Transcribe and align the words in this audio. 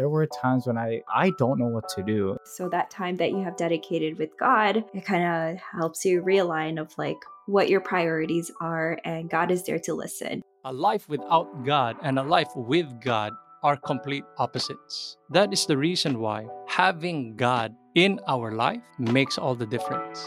there 0.00 0.08
were 0.08 0.26
times 0.26 0.66
when 0.66 0.78
I 0.78 1.02
I 1.14 1.28
don't 1.36 1.58
know 1.58 1.66
what 1.66 1.86
to 1.90 2.02
do. 2.02 2.38
So 2.56 2.70
that 2.70 2.90
time 2.90 3.18
that 3.18 3.32
you 3.32 3.44
have 3.44 3.58
dedicated 3.58 4.16
with 4.18 4.30
God, 4.38 4.82
it 4.94 5.04
kind 5.04 5.24
of 5.28 5.60
helps 5.60 6.06
you 6.06 6.22
realign 6.22 6.80
of 6.80 6.96
like 6.96 7.18
what 7.44 7.68
your 7.68 7.82
priorities 7.82 8.50
are 8.62 8.98
and 9.04 9.28
God 9.28 9.50
is 9.50 9.64
there 9.64 9.78
to 9.80 9.92
listen. 9.92 10.40
A 10.64 10.72
life 10.72 11.06
without 11.10 11.66
God 11.66 11.96
and 12.02 12.18
a 12.18 12.22
life 12.22 12.48
with 12.56 12.88
God 13.02 13.34
are 13.62 13.76
complete 13.76 14.24
opposites. 14.38 15.18
That 15.28 15.52
is 15.52 15.66
the 15.66 15.76
reason 15.76 16.18
why 16.18 16.48
having 16.66 17.36
God 17.36 17.74
in 17.94 18.20
our 18.26 18.52
life 18.52 18.80
makes 18.98 19.36
all 19.36 19.54
the 19.54 19.66
difference. 19.66 20.24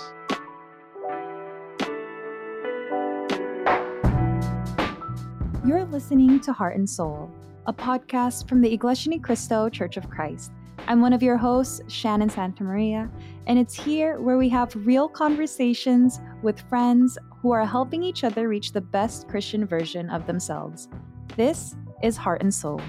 You're 5.65 5.85
listening 5.85 6.41
to 6.41 6.53
Heart 6.53 6.75
and 6.75 6.87
Soul, 6.87 7.31
a 7.65 7.71
podcast 7.73 8.49
from 8.49 8.59
the 8.59 8.73
Iglesia 8.73 9.17
Cristo 9.19 9.69
Church 9.69 9.95
of 9.95 10.09
Christ. 10.09 10.51
I'm 10.87 10.99
one 10.99 11.13
of 11.13 11.23
your 11.23 11.37
hosts, 11.37 11.79
Shannon 11.87 12.29
Santamaria, 12.29 13.09
and 13.47 13.57
it's 13.57 13.73
here 13.73 14.19
where 14.19 14.37
we 14.37 14.49
have 14.49 14.75
real 14.85 15.07
conversations 15.07 16.19
with 16.41 16.59
friends 16.67 17.17
who 17.41 17.51
are 17.51 17.65
helping 17.65 18.03
each 18.03 18.25
other 18.25 18.49
reach 18.49 18.73
the 18.73 18.81
best 18.81 19.29
Christian 19.29 19.65
version 19.65 20.09
of 20.09 20.27
themselves. 20.27 20.89
This 21.37 21.75
is 22.01 22.17
Heart 22.17 22.41
and 22.41 22.53
Soul. 22.53 22.81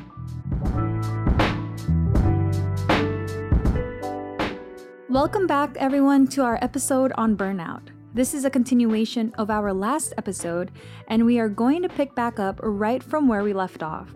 Welcome 5.09 5.47
back, 5.47 5.77
everyone, 5.77 6.27
to 6.28 6.42
our 6.42 6.59
episode 6.62 7.12
on 7.16 7.36
burnout. 7.36 7.91
This 8.12 8.34
is 8.34 8.45
a 8.45 8.50
continuation 8.50 9.33
of 9.38 9.50
our 9.50 9.72
last 9.72 10.14
episode, 10.19 10.72
and 11.06 11.25
we 11.25 11.38
are 11.38 11.48
going 11.48 11.83
to 11.83 11.88
pick 11.88 12.16
back 12.16 12.41
up 12.41 12.59
right 12.61 13.05
from 13.05 13.28
where 13.28 13.45
we 13.45 13.52
left 13.52 13.80
off. 13.80 14.12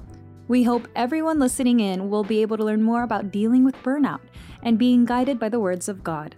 We 0.49 0.63
hope 0.63 0.89
everyone 0.97 1.39
listening 1.39 1.81
in 1.81 2.09
will 2.09 2.25
be 2.25 2.41
able 2.41 2.57
to 2.57 2.65
learn 2.65 2.83
more 2.83 3.03
about 3.03 3.31
dealing 3.31 3.65
with 3.65 3.77
burnout 3.83 4.21
and 4.63 4.79
being 4.79 5.05
guided 5.05 5.39
by 5.39 5.51
the 5.51 5.61
words 5.61 5.91
of 5.91 6.03
God. 6.03 6.35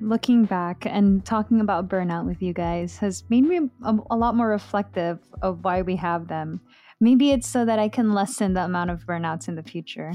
Looking 0.00 0.44
back 0.44 0.86
and 0.86 1.24
talking 1.24 1.60
about 1.60 1.88
burnout 1.88 2.24
with 2.24 2.40
you 2.40 2.52
guys 2.52 2.98
has 2.98 3.24
made 3.30 3.42
me 3.42 3.68
a, 3.84 3.96
a 4.10 4.16
lot 4.16 4.36
more 4.36 4.48
reflective 4.48 5.18
of 5.42 5.64
why 5.64 5.82
we 5.82 5.96
have 5.96 6.28
them. 6.28 6.60
Maybe 7.00 7.32
it's 7.32 7.48
so 7.48 7.64
that 7.64 7.80
I 7.80 7.88
can 7.88 8.12
lessen 8.12 8.54
the 8.54 8.62
amount 8.62 8.90
of 8.90 9.04
burnouts 9.04 9.48
in 9.48 9.56
the 9.56 9.62
future. 9.64 10.12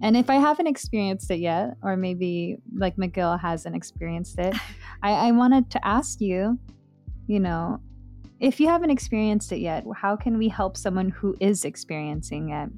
And 0.00 0.16
if 0.16 0.28
I 0.28 0.34
haven't 0.34 0.66
experienced 0.66 1.30
it 1.30 1.38
yet, 1.38 1.76
or 1.84 1.96
maybe 1.96 2.56
like 2.76 2.98
Miguel 2.98 3.38
hasn't 3.38 3.76
experienced 3.76 4.40
it, 4.40 4.56
I, 5.04 5.28
I 5.28 5.30
wanted 5.30 5.70
to 5.70 5.86
ask 5.86 6.20
you, 6.20 6.58
you 7.28 7.38
know, 7.38 7.80
if 8.42 8.58
you 8.58 8.66
haven't 8.66 8.90
experienced 8.90 9.52
it 9.52 9.60
yet, 9.60 9.84
how 9.94 10.16
can 10.16 10.36
we 10.36 10.48
help 10.48 10.76
someone 10.76 11.10
who 11.10 11.36
is 11.38 11.64
experiencing 11.64 12.50
it? 12.50 12.70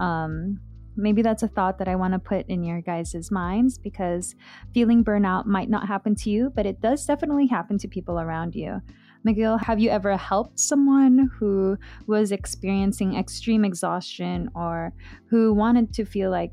Um, 0.00 0.58
maybe 0.96 1.20
that's 1.20 1.42
a 1.42 1.48
thought 1.48 1.76
that 1.78 1.88
I 1.88 1.94
want 1.94 2.14
to 2.14 2.18
put 2.18 2.46
in 2.48 2.64
your 2.64 2.80
guys' 2.80 3.30
minds 3.30 3.76
because 3.76 4.34
feeling 4.72 5.04
burnout 5.04 5.44
might 5.44 5.68
not 5.68 5.86
happen 5.86 6.14
to 6.16 6.30
you, 6.30 6.50
but 6.56 6.64
it 6.64 6.80
does 6.80 7.04
definitely 7.04 7.46
happen 7.46 7.76
to 7.78 7.88
people 7.88 8.18
around 8.18 8.54
you. 8.54 8.80
Miguel, 9.24 9.58
have 9.58 9.78
you 9.78 9.90
ever 9.90 10.16
helped 10.16 10.58
someone 10.58 11.30
who 11.38 11.76
was 12.06 12.32
experiencing 12.32 13.14
extreme 13.14 13.62
exhaustion 13.62 14.48
or 14.54 14.94
who 15.28 15.52
wanted 15.52 15.92
to 15.94 16.06
feel 16.06 16.30
like 16.30 16.52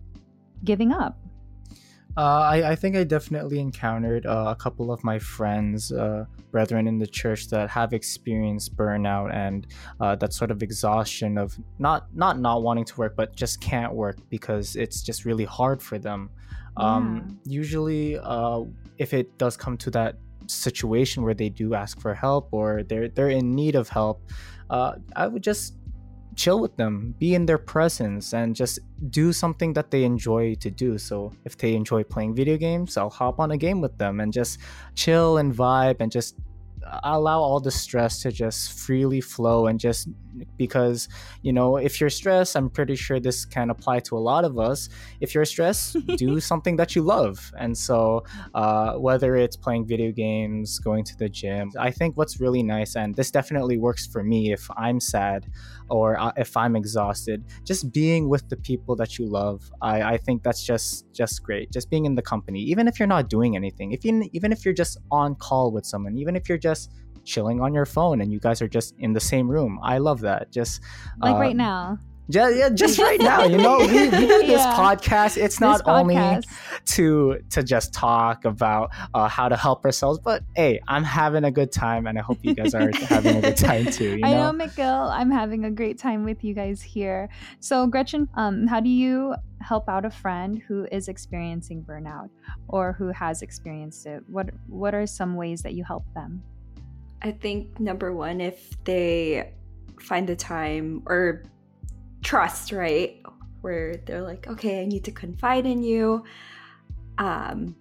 giving 0.65 0.91
up? 0.91 1.20
Uh, 2.17 2.21
I, 2.21 2.71
I 2.71 2.75
think 2.75 2.95
I 2.97 3.03
definitely 3.05 3.59
encountered 3.59 4.25
uh, 4.25 4.47
a 4.49 4.55
couple 4.55 4.91
of 4.91 5.03
my 5.03 5.17
friends, 5.17 5.91
uh, 5.91 6.25
brethren 6.51 6.87
in 6.87 6.99
the 6.99 7.07
church 7.07 7.47
that 7.49 7.69
have 7.69 7.93
experienced 7.93 8.75
burnout 8.75 9.33
and 9.33 9.67
uh, 10.01 10.15
that 10.17 10.33
sort 10.33 10.51
of 10.51 10.61
exhaustion 10.61 11.37
of 11.37 11.57
not 11.79 12.13
not 12.13 12.39
not 12.39 12.63
wanting 12.63 12.85
to 12.85 12.97
work, 12.97 13.15
but 13.15 13.35
just 13.35 13.61
can't 13.61 13.93
work 13.93 14.17
because 14.29 14.75
it's 14.75 15.01
just 15.01 15.23
really 15.23 15.45
hard 15.45 15.81
for 15.81 15.97
them. 15.97 16.29
Um, 16.77 17.39
Usually, 17.45 18.17
uh, 18.17 18.63
if 18.97 19.13
it 19.13 19.37
does 19.37 19.55
come 19.55 19.77
to 19.77 19.91
that 19.91 20.15
situation 20.47 21.23
where 21.23 21.33
they 21.33 21.49
do 21.49 21.73
ask 21.73 21.99
for 22.01 22.13
help 22.13 22.49
or 22.51 22.83
they're 22.83 23.07
they're 23.07 23.29
in 23.29 23.55
need 23.55 23.75
of 23.75 23.87
help, 23.87 24.21
uh, 24.69 24.95
I 25.15 25.27
would 25.27 25.43
just 25.43 25.75
chill 26.35 26.59
with 26.59 26.75
them, 26.77 27.15
be 27.19 27.35
in 27.35 27.45
their 27.45 27.57
presence, 27.57 28.33
and 28.33 28.55
just 28.55 28.79
do 29.09 29.33
something 29.33 29.73
that 29.73 29.91
they 29.91 30.03
enjoy 30.03 30.55
to 30.55 30.69
do. 30.69 30.97
So 30.97 31.33
if 31.45 31.57
they 31.57 31.75
enjoy 31.75 32.03
playing 32.03 32.35
video 32.35 32.57
games, 32.57 32.97
I'll 32.97 33.09
hop 33.09 33.39
on 33.39 33.51
a 33.51 33.57
game 33.57 33.81
with 33.81 33.97
them 33.97 34.19
and 34.19 34.31
just 34.31 34.59
chill 34.95 35.37
and 35.37 35.53
vibe 35.53 35.97
and 35.99 36.11
just 36.11 36.35
allow 37.03 37.39
all 37.39 37.59
the 37.59 37.71
stress 37.71 38.21
to 38.21 38.31
just 38.31 38.79
freely 38.79 39.21
flow 39.21 39.67
and 39.67 39.79
just 39.79 40.07
because 40.57 41.09
you 41.41 41.51
know 41.51 41.77
if 41.77 41.99
you're 41.99 42.09
stressed 42.09 42.55
i'm 42.55 42.69
pretty 42.69 42.95
sure 42.95 43.19
this 43.19 43.45
can 43.45 43.69
apply 43.69 43.99
to 43.99 44.17
a 44.17 44.19
lot 44.19 44.45
of 44.45 44.57
us. 44.57 44.89
If 45.19 45.35
you're 45.35 45.45
stressed 45.45 45.97
do 46.17 46.39
something 46.39 46.75
that 46.77 46.95
you 46.95 47.01
love. 47.01 47.51
And 47.57 47.77
so 47.77 48.23
uh, 48.53 48.93
whether 48.93 49.35
it's 49.35 49.55
playing 49.55 49.85
video 49.85 50.11
games 50.11 50.79
going 50.79 51.03
to 51.03 51.17
the 51.17 51.29
gym 51.29 51.71
i 51.79 51.91
think 51.91 52.17
what's 52.17 52.39
really 52.39 52.63
nice 52.63 52.95
and 52.95 53.15
this 53.15 53.31
definitely 53.31 53.77
works 53.77 54.05
for 54.07 54.23
me 54.23 54.51
if 54.51 54.69
i'm 54.77 54.99
sad 54.99 55.47
or 55.89 56.19
uh, 56.19 56.31
if 56.37 56.55
i'm 56.55 56.75
exhausted 56.75 57.43
just 57.63 57.91
being 57.91 58.29
with 58.29 58.47
the 58.49 58.57
people 58.57 58.95
that 58.95 59.17
you 59.17 59.25
love 59.25 59.69
I, 59.81 60.13
I 60.13 60.17
think 60.17 60.43
that's 60.43 60.63
just 60.63 61.11
just 61.13 61.43
great. 61.43 61.71
Just 61.71 61.89
being 61.89 62.05
in 62.05 62.15
the 62.15 62.21
company 62.21 62.59
even 62.61 62.87
if 62.87 62.99
you're 62.99 63.07
not 63.07 63.29
doing 63.29 63.55
anything 63.55 63.91
if 63.91 64.03
you 64.05 64.29
even 64.33 64.51
if 64.51 64.65
you're 64.65 64.73
just 64.73 64.97
on 65.11 65.35
call 65.35 65.71
with 65.71 65.85
someone 65.85 66.17
even 66.17 66.35
if 66.35 66.47
you're 66.49 66.57
just 66.57 66.80
chilling 67.23 67.61
on 67.61 67.73
your 67.73 67.85
phone 67.85 68.21
and 68.21 68.31
you 68.31 68.39
guys 68.39 68.61
are 68.61 68.67
just 68.67 68.95
in 68.99 69.13
the 69.13 69.19
same 69.19 69.49
room. 69.49 69.79
I 69.83 69.97
love 69.97 70.21
that. 70.21 70.51
Just 70.51 70.81
like 71.19 71.35
uh, 71.35 71.39
right 71.39 71.55
now. 71.55 71.99
Just, 72.31 72.55
yeah, 72.55 72.69
just 72.69 72.97
right 72.97 73.19
now, 73.19 73.43
you 73.43 73.57
know, 73.57 73.79
we, 73.79 73.87
we 73.87 74.09
do 74.09 74.09
this 74.09 74.61
yeah. 74.61 74.75
podcast. 74.77 75.37
It's 75.37 75.59
not 75.59 75.81
only 75.85 76.15
to 76.85 77.39
to 77.49 77.63
just 77.63 77.93
talk 77.93 78.45
about 78.45 78.91
uh, 79.13 79.27
how 79.27 79.49
to 79.49 79.57
help 79.57 79.83
ourselves, 79.83 80.17
but 80.17 80.41
hey, 80.55 80.79
I'm 80.87 81.03
having 81.03 81.43
a 81.43 81.51
good 81.51 81.73
time, 81.73 82.07
and 82.07 82.17
I 82.17 82.21
hope 82.21 82.37
you 82.41 82.55
guys 82.55 82.73
are 82.73 82.89
having 83.07 83.37
a 83.37 83.41
good 83.41 83.57
time 83.57 83.85
too. 83.85 84.11
You 84.11 84.17
know? 84.19 84.27
I 84.27 84.33
know, 84.33 84.53
Miguel, 84.53 85.09
I'm 85.09 85.29
having 85.29 85.65
a 85.65 85.71
great 85.71 85.97
time 85.97 86.23
with 86.23 86.41
you 86.43 86.53
guys 86.53 86.81
here. 86.81 87.27
So, 87.59 87.85
Gretchen, 87.87 88.29
um, 88.35 88.65
how 88.65 88.79
do 88.79 88.89
you 88.89 89.35
help 89.59 89.89
out 89.89 90.05
a 90.05 90.11
friend 90.11 90.61
who 90.67 90.87
is 90.89 91.09
experiencing 91.09 91.83
burnout 91.83 92.29
or 92.69 92.93
who 92.93 93.09
has 93.09 93.41
experienced 93.41 94.05
it? 94.05 94.23
What 94.27 94.51
What 94.67 94.95
are 94.95 95.05
some 95.05 95.35
ways 95.35 95.63
that 95.63 95.73
you 95.73 95.83
help 95.83 96.05
them? 96.13 96.43
I 97.21 97.31
think 97.31 97.79
number 97.79 98.13
one, 98.13 98.41
if 98.41 98.71
they 98.83 99.53
find 99.99 100.27
the 100.27 100.35
time 100.35 101.03
or 101.05 101.43
trust, 102.23 102.71
right? 102.71 103.21
Where 103.61 103.97
they're 103.97 104.21
like, 104.21 104.47
okay, 104.47 104.81
I 104.81 104.85
need 104.85 105.03
to 105.05 105.11
confide 105.11 105.65
in 105.65 105.83
you. 105.83 106.23
Um, 107.17 107.75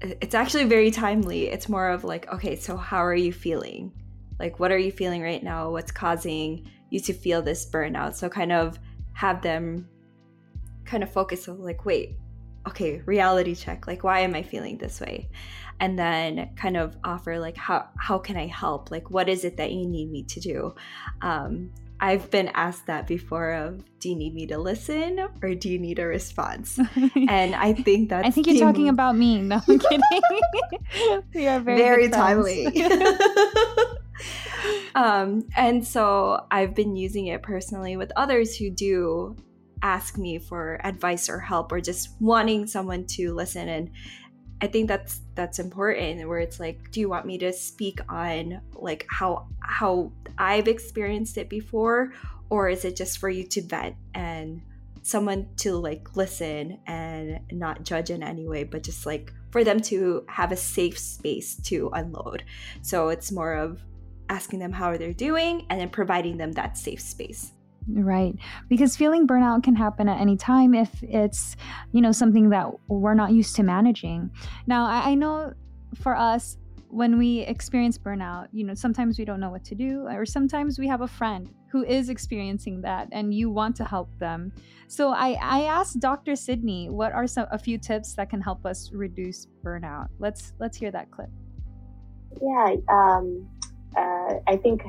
it's 0.00 0.34
actually 0.34 0.64
very 0.64 0.90
timely. 0.90 1.48
It's 1.48 1.68
more 1.68 1.90
of 1.90 2.04
like, 2.04 2.32
okay, 2.32 2.56
so 2.56 2.76
how 2.76 3.04
are 3.04 3.14
you 3.14 3.32
feeling? 3.32 3.92
Like, 4.38 4.58
what 4.58 4.72
are 4.72 4.78
you 4.78 4.90
feeling 4.90 5.22
right 5.22 5.42
now? 5.42 5.70
What's 5.70 5.92
causing 5.92 6.66
you 6.88 7.00
to 7.00 7.12
feel 7.12 7.42
this 7.42 7.68
burnout? 7.68 8.14
So, 8.14 8.30
kind 8.30 8.52
of 8.52 8.78
have 9.12 9.42
them 9.42 9.86
kind 10.86 11.02
of 11.02 11.12
focus 11.12 11.46
on, 11.48 11.62
like, 11.62 11.84
wait, 11.84 12.16
okay, 12.68 13.02
reality 13.06 13.54
check. 13.54 13.86
Like, 13.86 14.04
why 14.04 14.20
am 14.20 14.34
I 14.34 14.42
feeling 14.42 14.78
this 14.78 15.00
way? 15.00 15.28
and 15.80 15.98
then 15.98 16.50
kind 16.56 16.76
of 16.76 16.96
offer 17.02 17.38
like 17.38 17.56
how 17.56 17.88
how 17.98 18.18
can 18.18 18.36
i 18.36 18.46
help? 18.46 18.90
Like 18.90 19.10
what 19.10 19.28
is 19.28 19.44
it 19.44 19.56
that 19.56 19.72
you 19.72 19.86
need 19.86 20.10
me 20.10 20.22
to 20.24 20.40
do? 20.40 20.74
Um, 21.22 21.72
i've 22.02 22.30
been 22.30 22.48
asked 22.54 22.86
that 22.86 23.06
before 23.06 23.50
of 23.52 23.84
do 23.98 24.08
you 24.08 24.16
need 24.16 24.34
me 24.34 24.46
to 24.46 24.56
listen 24.56 25.20
or 25.42 25.54
do 25.54 25.68
you 25.68 25.78
need 25.78 25.98
a 25.98 26.06
response? 26.06 26.78
And 27.28 27.54
i 27.54 27.72
think 27.72 28.10
that's 28.10 28.26
i 28.26 28.30
think 28.30 28.46
you're 28.46 28.60
talking 28.60 28.88
about 28.88 29.16
me. 29.16 29.40
No 29.50 29.60
i'm 29.66 29.78
kidding. 29.78 30.00
We 31.34 31.46
are 31.46 31.60
very, 31.60 31.78
very 31.78 32.08
timely. 32.08 32.66
Um, 34.94 35.48
and 35.56 35.86
so 35.86 36.44
i've 36.50 36.74
been 36.74 36.94
using 36.96 37.28
it 37.28 37.42
personally 37.42 37.96
with 37.96 38.12
others 38.16 38.56
who 38.56 38.70
do 38.70 39.36
ask 39.82 40.18
me 40.18 40.38
for 40.38 40.80
advice 40.84 41.28
or 41.28 41.38
help 41.38 41.72
or 41.72 41.80
just 41.80 42.10
wanting 42.20 42.66
someone 42.66 43.06
to 43.06 43.32
listen 43.34 43.68
and 43.68 43.90
I 44.62 44.66
think 44.66 44.88
that's 44.88 45.22
that's 45.34 45.58
important 45.58 46.28
where 46.28 46.38
it's 46.38 46.60
like 46.60 46.90
do 46.90 47.00
you 47.00 47.08
want 47.08 47.24
me 47.24 47.38
to 47.38 47.52
speak 47.52 48.00
on 48.08 48.60
like 48.74 49.06
how 49.08 49.48
how 49.60 50.12
I've 50.36 50.68
experienced 50.68 51.38
it 51.38 51.48
before 51.48 52.12
or 52.50 52.68
is 52.68 52.84
it 52.84 52.94
just 52.96 53.18
for 53.18 53.30
you 53.30 53.44
to 53.44 53.62
vent 53.62 53.96
and 54.14 54.60
someone 55.02 55.48
to 55.56 55.76
like 55.76 56.14
listen 56.14 56.78
and 56.86 57.40
not 57.50 57.84
judge 57.84 58.10
in 58.10 58.22
any 58.22 58.46
way 58.46 58.64
but 58.64 58.82
just 58.82 59.06
like 59.06 59.32
for 59.50 59.64
them 59.64 59.80
to 59.80 60.24
have 60.28 60.52
a 60.52 60.56
safe 60.56 60.98
space 60.98 61.56
to 61.56 61.90
unload. 61.92 62.44
So 62.82 63.08
it's 63.08 63.32
more 63.32 63.54
of 63.54 63.80
asking 64.28 64.60
them 64.60 64.72
how 64.72 64.96
they're 64.96 65.12
doing 65.12 65.66
and 65.68 65.80
then 65.80 65.90
providing 65.90 66.36
them 66.36 66.52
that 66.52 66.78
safe 66.78 67.00
space. 67.00 67.52
Right. 67.88 68.34
Because 68.68 68.96
feeling 68.96 69.26
burnout 69.26 69.62
can 69.62 69.74
happen 69.74 70.08
at 70.08 70.20
any 70.20 70.36
time 70.36 70.74
if 70.74 71.02
it's, 71.02 71.56
you 71.92 72.00
know, 72.00 72.12
something 72.12 72.50
that 72.50 72.68
we're 72.88 73.14
not 73.14 73.32
used 73.32 73.56
to 73.56 73.62
managing. 73.62 74.30
Now, 74.66 74.86
I, 74.86 75.10
I 75.10 75.14
know 75.14 75.52
for 75.94 76.14
us, 76.14 76.56
when 76.88 77.18
we 77.18 77.40
experience 77.40 77.96
burnout, 77.96 78.48
you 78.52 78.64
know, 78.64 78.74
sometimes 78.74 79.18
we 79.18 79.24
don't 79.24 79.38
know 79.38 79.50
what 79.50 79.64
to 79.64 79.74
do, 79.74 80.06
or 80.08 80.26
sometimes 80.26 80.78
we 80.78 80.88
have 80.88 81.02
a 81.02 81.08
friend 81.08 81.48
who 81.70 81.84
is 81.84 82.08
experiencing 82.08 82.80
that 82.82 83.06
and 83.12 83.32
you 83.32 83.48
want 83.48 83.76
to 83.76 83.84
help 83.84 84.08
them. 84.18 84.52
So 84.88 85.10
I, 85.10 85.38
I 85.40 85.62
asked 85.62 86.00
Dr. 86.00 86.34
Sydney, 86.34 86.90
what 86.90 87.12
are 87.12 87.28
some 87.28 87.46
a 87.52 87.58
few 87.58 87.78
tips 87.78 88.14
that 88.14 88.28
can 88.28 88.40
help 88.40 88.66
us 88.66 88.90
reduce 88.92 89.46
burnout? 89.64 90.08
Let's 90.18 90.52
let's 90.58 90.76
hear 90.76 90.90
that 90.90 91.10
clip. 91.12 91.30
Yeah, 92.42 92.74
um, 92.88 93.48
uh, 93.96 94.34
I 94.48 94.56
think 94.56 94.82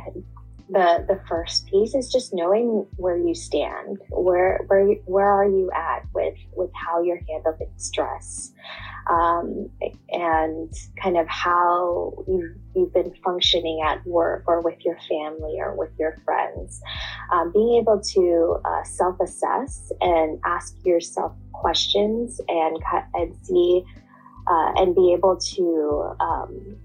the 0.72 1.06
the 1.08 1.20
first 1.28 1.68
piece 1.68 1.94
is 1.94 2.12
just 2.12 2.34
knowing 2.34 2.86
where 2.96 3.18
you 3.18 3.36
stand 3.36 4.00
where 4.10 4.62
where 4.68 4.88
where 5.06 5.28
are 5.28 5.46
you 5.46 5.70
at 5.76 6.04
with 6.14 6.36
with 6.54 6.70
how 6.74 7.02
you're 7.04 7.20
handling 7.28 7.70
stress 7.76 8.54
um, 9.08 9.70
and 10.10 10.72
kind 11.02 11.18
of 11.18 11.28
how 11.28 12.14
you've, 12.28 12.56
you've 12.76 12.94
been 12.94 13.14
functioning 13.24 13.82
at 13.86 14.06
work 14.06 14.44
or 14.48 14.62
with 14.62 14.84
your 14.86 14.98
family 15.10 15.56
or 15.60 15.76
with 15.76 15.90
your 16.00 16.18
friends. 16.24 16.82
Um, 17.32 17.52
being 17.52 17.82
able 17.82 18.00
to 18.00 18.58
uh, 18.64 18.84
self-assess 18.84 19.92
and 20.02 20.40
ask 20.46 20.76
yourself 20.86 21.34
questions 21.52 22.40
and 22.48 22.78
and 23.14 23.36
see 23.44 23.84
uh, 24.48 24.72
and 24.78 24.96
be 24.96 25.14
able 25.14 25.38
to 25.38 26.16
um, 26.20 26.78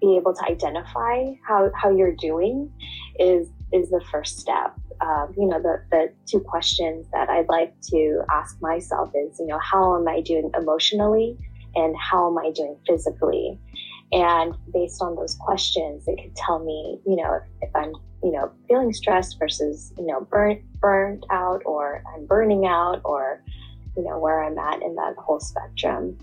be 0.00 0.16
able 0.16 0.34
to 0.34 0.44
identify 0.44 1.32
how, 1.46 1.70
how 1.74 1.90
you're 1.90 2.14
doing 2.14 2.70
is 3.18 3.48
is 3.72 3.90
the 3.90 4.00
first 4.10 4.38
step. 4.38 4.74
Um, 5.00 5.34
you 5.36 5.46
know, 5.46 5.60
the, 5.60 5.82
the 5.90 6.12
two 6.26 6.40
questions 6.40 7.06
that 7.12 7.28
I'd 7.28 7.48
like 7.48 7.74
to 7.90 8.22
ask 8.30 8.60
myself 8.62 9.10
is, 9.14 9.38
you 9.40 9.46
know, 9.46 9.58
how 9.58 9.96
am 9.96 10.06
I 10.06 10.20
doing 10.20 10.50
emotionally 10.56 11.36
and 11.74 11.96
how 11.96 12.30
am 12.30 12.38
I 12.38 12.52
doing 12.52 12.76
physically? 12.86 13.58
And 14.12 14.54
based 14.72 15.02
on 15.02 15.16
those 15.16 15.34
questions, 15.34 16.04
it 16.06 16.22
could 16.22 16.36
tell 16.36 16.60
me, 16.60 17.00
you 17.04 17.16
know, 17.16 17.34
if, 17.34 17.68
if 17.68 17.74
I'm, 17.74 17.92
you 18.22 18.30
know, 18.30 18.52
feeling 18.68 18.92
stressed 18.92 19.38
versus, 19.40 19.92
you 19.98 20.06
know, 20.06 20.20
burnt, 20.20 20.62
burnt 20.80 21.24
out 21.30 21.62
or 21.66 22.02
I'm 22.14 22.24
burning 22.26 22.64
out 22.64 23.00
or, 23.04 23.42
you 23.96 24.04
know, 24.04 24.18
where 24.18 24.44
I'm 24.44 24.56
at 24.56 24.82
in 24.82 24.94
that 24.94 25.16
whole 25.18 25.40
spectrum. 25.40 26.16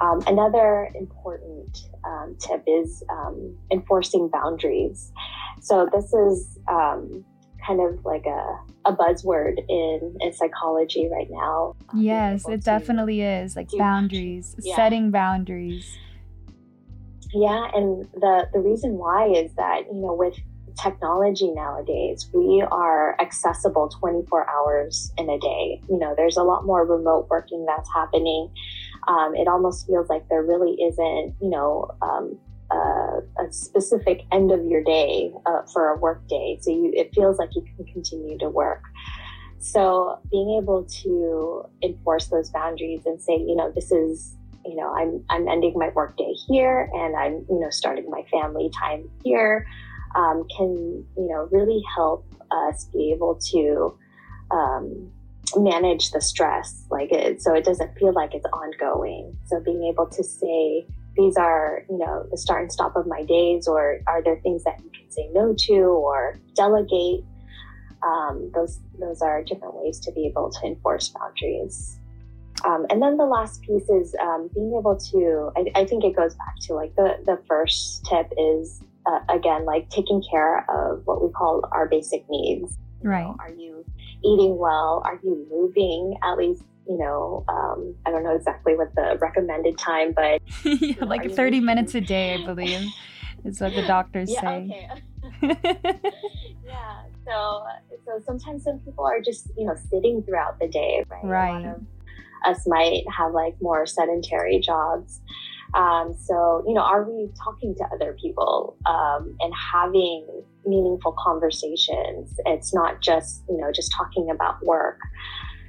Um, 0.00 0.22
another 0.26 0.90
important 0.94 1.76
um, 2.04 2.36
tip 2.38 2.62
is 2.66 3.02
um, 3.10 3.56
enforcing 3.72 4.28
boundaries. 4.28 5.12
So 5.60 5.88
this 5.92 6.12
is 6.12 6.58
um, 6.68 7.24
kind 7.66 7.80
of 7.80 8.04
like 8.04 8.24
a, 8.26 8.58
a 8.84 8.92
buzzword 8.92 9.58
in, 9.68 10.16
in 10.20 10.32
psychology 10.32 11.08
right 11.10 11.28
now. 11.30 11.74
Yes, 11.94 12.48
it 12.48 12.62
definitely 12.62 13.22
is 13.22 13.56
like 13.56 13.68
boundaries, 13.76 14.54
yeah. 14.60 14.76
setting 14.76 15.10
boundaries. 15.10 15.98
Yeah, 17.34 17.70
and 17.74 18.06
the 18.14 18.48
the 18.54 18.60
reason 18.60 18.92
why 18.92 19.28
is 19.28 19.52
that 19.56 19.82
you 19.92 20.00
know 20.00 20.14
with 20.14 20.34
technology 20.80 21.50
nowadays, 21.50 22.30
we 22.32 22.64
are 22.70 23.20
accessible 23.20 23.88
24 23.88 24.48
hours 24.48 25.12
in 25.18 25.28
a 25.28 25.38
day. 25.38 25.80
You 25.88 25.98
know, 25.98 26.14
there's 26.16 26.36
a 26.36 26.42
lot 26.42 26.64
more 26.64 26.86
remote 26.86 27.26
working 27.28 27.66
that's 27.66 27.88
happening 27.92 28.50
um, 29.08 29.34
it 29.34 29.48
almost 29.48 29.86
feels 29.86 30.08
like 30.08 30.28
there 30.28 30.42
really 30.42 30.74
isn't, 30.82 31.34
you 31.40 31.50
know, 31.50 31.90
um, 32.02 32.38
uh, 32.70 33.20
a 33.42 33.50
specific 33.50 34.22
end 34.30 34.52
of 34.52 34.64
your 34.66 34.84
day 34.84 35.32
uh, 35.46 35.62
for 35.72 35.88
a 35.88 35.96
work 35.96 36.26
day. 36.28 36.58
So 36.60 36.70
you, 36.70 36.92
it 36.94 37.14
feels 37.14 37.38
like 37.38 37.50
you 37.56 37.62
can 37.62 37.86
continue 37.86 38.36
to 38.38 38.50
work. 38.50 38.82
So 39.58 40.18
being 40.30 40.60
able 40.62 40.84
to 41.02 41.64
enforce 41.82 42.26
those 42.26 42.50
boundaries 42.50 43.02
and 43.06 43.20
say, 43.20 43.36
you 43.38 43.56
know, 43.56 43.72
this 43.72 43.90
is, 43.90 44.36
you 44.64 44.76
know, 44.76 44.92
I'm 44.94 45.24
I'm 45.30 45.48
ending 45.48 45.74
my 45.76 45.88
work 45.88 46.16
day 46.16 46.32
here, 46.46 46.90
and 46.92 47.16
I'm, 47.16 47.46
you 47.48 47.58
know, 47.58 47.70
starting 47.70 48.08
my 48.10 48.22
family 48.30 48.70
time 48.78 49.08
here, 49.24 49.66
um, 50.14 50.46
can, 50.54 51.04
you 51.16 51.28
know, 51.28 51.48
really 51.50 51.82
help 51.96 52.26
us 52.50 52.84
be 52.92 53.12
able 53.12 53.36
to 53.52 53.98
um, 54.50 55.10
manage 55.56 56.10
the 56.10 56.20
stress 56.20 56.84
like 56.90 57.10
it 57.12 57.40
so 57.40 57.54
it 57.54 57.64
doesn't 57.64 57.96
feel 57.98 58.12
like 58.12 58.34
it's 58.34 58.46
ongoing. 58.46 59.36
So 59.46 59.60
being 59.60 59.84
able 59.84 60.06
to 60.06 60.22
say 60.22 60.86
these 61.16 61.36
are 61.36 61.84
you 61.90 61.98
know 61.98 62.26
the 62.30 62.38
start 62.38 62.62
and 62.62 62.72
stop 62.72 62.96
of 62.96 63.06
my 63.06 63.24
days 63.24 63.66
or 63.66 64.00
are 64.06 64.22
there 64.22 64.40
things 64.40 64.64
that 64.64 64.78
you 64.82 64.90
can 64.90 65.10
say 65.10 65.28
no 65.32 65.54
to 65.66 65.74
or 65.74 66.38
delegate? 66.54 67.24
Um, 68.02 68.50
those 68.54 68.80
those 69.00 69.20
are 69.22 69.42
different 69.42 69.74
ways 69.74 69.98
to 70.00 70.12
be 70.12 70.26
able 70.26 70.50
to 70.50 70.66
enforce 70.66 71.08
boundaries. 71.08 71.98
Um, 72.64 72.86
and 72.90 73.00
then 73.00 73.16
the 73.16 73.24
last 73.24 73.62
piece 73.62 73.88
is 73.88 74.16
um, 74.20 74.50
being 74.54 74.76
able 74.78 74.96
to 75.12 75.50
I, 75.56 75.80
I, 75.80 75.84
think 75.84 76.02
it 76.04 76.16
goes 76.16 76.34
back 76.34 76.54
to 76.62 76.74
like 76.74 76.94
the 76.96 77.16
the 77.24 77.40
first 77.46 78.04
tip 78.04 78.32
is 78.36 78.80
uh, 79.06 79.20
again 79.28 79.64
like 79.64 79.88
taking 79.90 80.22
care 80.28 80.68
of 80.68 81.02
what 81.06 81.22
we 81.22 81.30
call 81.30 81.62
our 81.72 81.88
basic 81.88 82.24
needs. 82.28 82.76
Right. 83.02 83.22
Know, 83.22 83.36
are 83.38 83.50
you 83.50 83.84
eating 84.24 84.58
well? 84.58 85.02
Are 85.04 85.18
you 85.22 85.46
moving 85.50 86.16
at 86.22 86.36
least? 86.36 86.62
You 86.88 86.96
know, 86.96 87.44
um, 87.48 87.94
I 88.06 88.10
don't 88.10 88.24
know 88.24 88.34
exactly 88.34 88.74
what 88.74 88.94
the 88.94 89.18
recommended 89.20 89.76
time, 89.76 90.12
but 90.12 90.40
yeah, 90.64 90.94
know, 91.00 91.06
like 91.06 91.30
30 91.30 91.60
minutes 91.60 91.94
a 91.94 92.00
day, 92.00 92.34
I 92.34 92.46
believe, 92.46 92.88
is 93.44 93.60
what 93.60 93.74
the 93.74 93.82
doctors 93.82 94.32
yeah, 94.32 94.40
say. 94.40 94.88
Okay. 95.42 95.56
yeah. 96.66 97.02
So, 97.26 97.66
so 98.06 98.22
sometimes 98.24 98.64
some 98.64 98.78
people 98.78 99.04
are 99.04 99.20
just 99.20 99.48
you 99.56 99.66
know 99.66 99.76
sitting 99.90 100.22
throughout 100.22 100.58
the 100.58 100.68
day, 100.68 101.04
right? 101.10 101.24
Right. 101.24 101.74
us 102.46 102.66
might 102.66 103.04
have 103.14 103.32
like 103.32 103.54
more 103.60 103.84
sedentary 103.84 104.58
jobs. 104.58 105.20
Um, 105.74 106.14
so, 106.18 106.64
you 106.66 106.74
know, 106.74 106.80
are 106.80 107.04
we 107.04 107.28
talking 107.42 107.74
to 107.76 107.84
other 107.94 108.16
people 108.20 108.76
um, 108.86 109.36
and 109.40 109.52
having 109.72 110.26
meaningful 110.64 111.14
conversations? 111.18 112.34
It's 112.46 112.74
not 112.74 113.02
just, 113.02 113.42
you 113.48 113.56
know, 113.58 113.70
just 113.72 113.92
talking 113.96 114.30
about 114.30 114.64
work. 114.64 114.98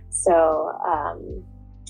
So, 0.10 0.72
um, 0.88 1.44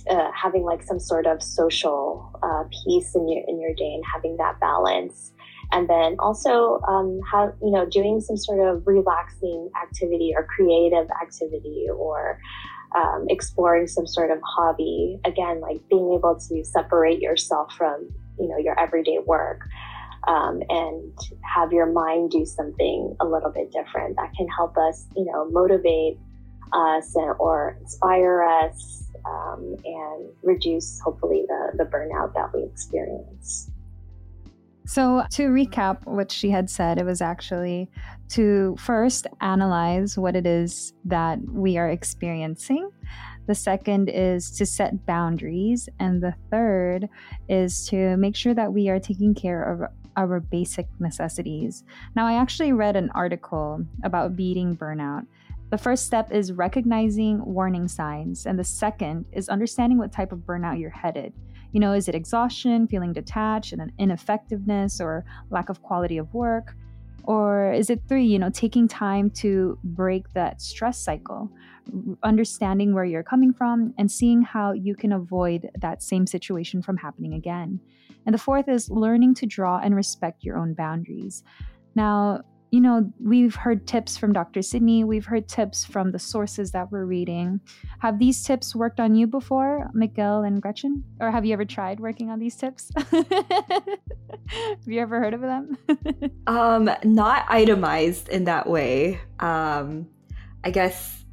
uh, 0.10 0.32
having 0.32 0.64
like 0.64 0.82
some 0.82 1.00
sort 1.00 1.28
of 1.28 1.42
social 1.42 2.32
uh, 2.42 2.64
piece 2.84 3.16
in 3.16 3.28
your 3.28 3.44
in 3.48 3.60
your 3.60 3.74
day 3.74 3.94
and 3.94 4.04
having 4.12 4.38
that 4.38 4.60
balance, 4.60 5.34
and 5.72 5.90
then 5.90 6.16
also 6.20 6.80
um, 6.88 7.20
have 7.32 7.54
you 7.62 7.72
know 7.72 7.86
doing 7.86 8.22
some 8.22 8.38
sort 8.38 8.60
of 8.60 8.82
relaxing 8.88 9.70
activity 9.82 10.32
or 10.36 10.48
creative 10.48 11.08
activity 11.22 11.88
or 11.96 12.40
um, 12.96 13.26
exploring 13.30 13.88
some 13.88 14.08
sort 14.08 14.32
of 14.32 14.40
hobby. 14.44 15.20
Again 15.26 15.62
like 15.62 15.82
being 15.90 16.14
able 16.14 16.40
to 16.50 16.64
separate 16.64 17.20
yourself 17.20 17.74
from 17.74 18.10
you 18.40 18.48
know 18.48 18.58
your 18.58 18.80
everyday 18.80 19.20
work 19.20 19.62
um, 20.28 20.62
and 20.70 21.18
have 21.44 21.72
your 21.72 21.86
mind 21.86 22.32
do 22.32 22.46
something 22.46 23.16
a 23.20 23.26
little 23.26 23.52
bit 23.52 23.72
different 23.72 24.16
that 24.16 24.32
can 24.36 24.48
help 24.48 24.78
us 24.78 25.06
you 25.16 25.26
know 25.26 25.50
motivate 25.50 26.18
us 26.72 27.16
or 27.40 27.78
inspire 27.82 28.44
us 28.44 29.04
um, 29.26 29.76
and 29.84 30.30
reduce 30.44 31.00
hopefully 31.00 31.44
the, 31.48 31.78
the 31.78 31.84
burnout 31.84 32.34
that 32.34 32.54
we 32.54 32.64
experience 32.64 33.70
so, 34.90 35.24
to 35.34 35.50
recap 35.50 36.04
what 36.08 36.32
she 36.32 36.50
had 36.50 36.68
said, 36.68 36.98
it 36.98 37.06
was 37.06 37.22
actually 37.22 37.92
to 38.30 38.76
first 38.80 39.28
analyze 39.40 40.18
what 40.18 40.36
it 40.36 40.48
is 40.48 40.94
that 41.06 41.38
we 41.48 41.78
are 41.78 41.92
experiencing. 41.92 42.90
The 43.46 43.54
second 43.54 44.10
is 44.10 44.50
to 44.58 44.66
set 44.66 45.06
boundaries. 45.06 45.90
And 46.00 46.24
the 46.24 46.34
third 46.50 47.08
is 47.48 47.86
to 47.90 48.18
make 48.18 48.36
sure 48.36 48.56
that 48.56 48.74
we 48.74 48.90
are 48.90 49.00
taking 49.00 49.36
care 49.36 49.62
of 49.62 49.92
our 50.18 50.40
basic 50.40 50.88
necessities. 51.00 51.84
Now, 52.16 52.26
I 52.26 52.42
actually 52.42 52.74
read 52.74 52.96
an 52.96 53.12
article 53.14 53.86
about 54.04 54.36
beating 54.36 54.76
burnout. 54.76 55.28
The 55.70 55.78
first 55.78 56.08
step 56.08 56.32
is 56.32 56.52
recognizing 56.52 57.46
warning 57.46 57.88
signs, 57.88 58.48
and 58.48 58.58
the 58.58 58.64
second 58.64 59.26
is 59.32 59.50
understanding 59.50 60.00
what 60.00 60.12
type 60.12 60.32
of 60.32 60.40
burnout 60.40 60.80
you're 60.80 60.90
headed. 60.90 61.34
You 61.72 61.80
know, 61.80 61.94
is 61.94 62.08
it 62.08 62.16
exhaustion, 62.16 62.88
feeling 62.88 63.14
detached, 63.14 63.74
and 63.74 63.82
an 63.82 63.92
ineffectiveness, 64.00 65.00
or 65.00 65.26
lack 65.52 65.70
of 65.70 65.84
quality 65.84 66.18
of 66.18 66.34
work? 66.34 66.76
Or 67.24 67.72
is 67.72 67.92
it 67.92 68.02
three, 68.08 68.26
you 68.26 68.40
know, 68.40 68.50
taking 68.50 68.88
time 68.88 69.30
to 69.32 69.78
break 69.84 70.34
that 70.34 70.60
stress 70.60 70.98
cycle, 70.98 71.52
understanding 72.24 72.96
where 72.96 73.06
you're 73.06 73.22
coming 73.22 73.54
from, 73.54 73.94
and 74.00 74.12
seeing 74.12 74.42
how 74.42 74.72
you 74.72 74.96
can 74.96 75.12
avoid 75.12 75.70
that 75.80 76.02
same 76.02 76.26
situation 76.26 76.82
from 76.82 76.98
happening 76.98 77.36
again? 77.36 77.80
And 78.26 78.34
the 78.34 78.40
fourth 78.40 78.68
is 78.68 78.90
learning 78.90 79.36
to 79.36 79.46
draw 79.46 79.78
and 79.78 79.96
respect 79.96 80.44
your 80.44 80.58
own 80.58 80.74
boundaries. 80.74 81.44
Now, 81.94 82.42
you 82.72 82.82
know, 82.82 83.12
we've 83.20 83.56
heard 83.56 83.88
tips 83.88 84.18
from 84.18 84.32
Dr. 84.32 84.62
Sydney, 84.62 85.04
we've 85.04 85.26
heard 85.26 85.48
tips 85.48 85.86
from 85.86 86.12
the 86.12 86.20
sources 86.20 86.72
that 86.72 86.92
we're 86.92 87.06
reading. 87.06 87.60
Have 88.00 88.20
these 88.20 88.44
tips 88.44 88.76
worked 88.76 89.00
on 89.00 89.16
you 89.16 89.26
before, 89.26 89.90
Miguel 89.94 90.44
and 90.44 90.62
Gretchen? 90.62 91.04
Or 91.20 91.32
have 91.32 91.46
you 91.46 91.54
ever 91.54 91.66
tried 91.66 92.00
working 92.00 92.30
on 92.30 92.38
these 92.40 92.56
tips? 92.56 92.92
have 93.12 93.28
you 94.86 95.02
ever 95.02 95.20
heard 95.20 95.34
of 95.34 95.42
them? 95.42 95.78
um, 96.48 96.90
not 97.04 97.46
itemized 97.50 98.30
in 98.30 98.44
that 98.44 98.68
way. 98.68 99.20
Um, 99.40 100.08
I 100.64 100.72
guess 100.72 101.26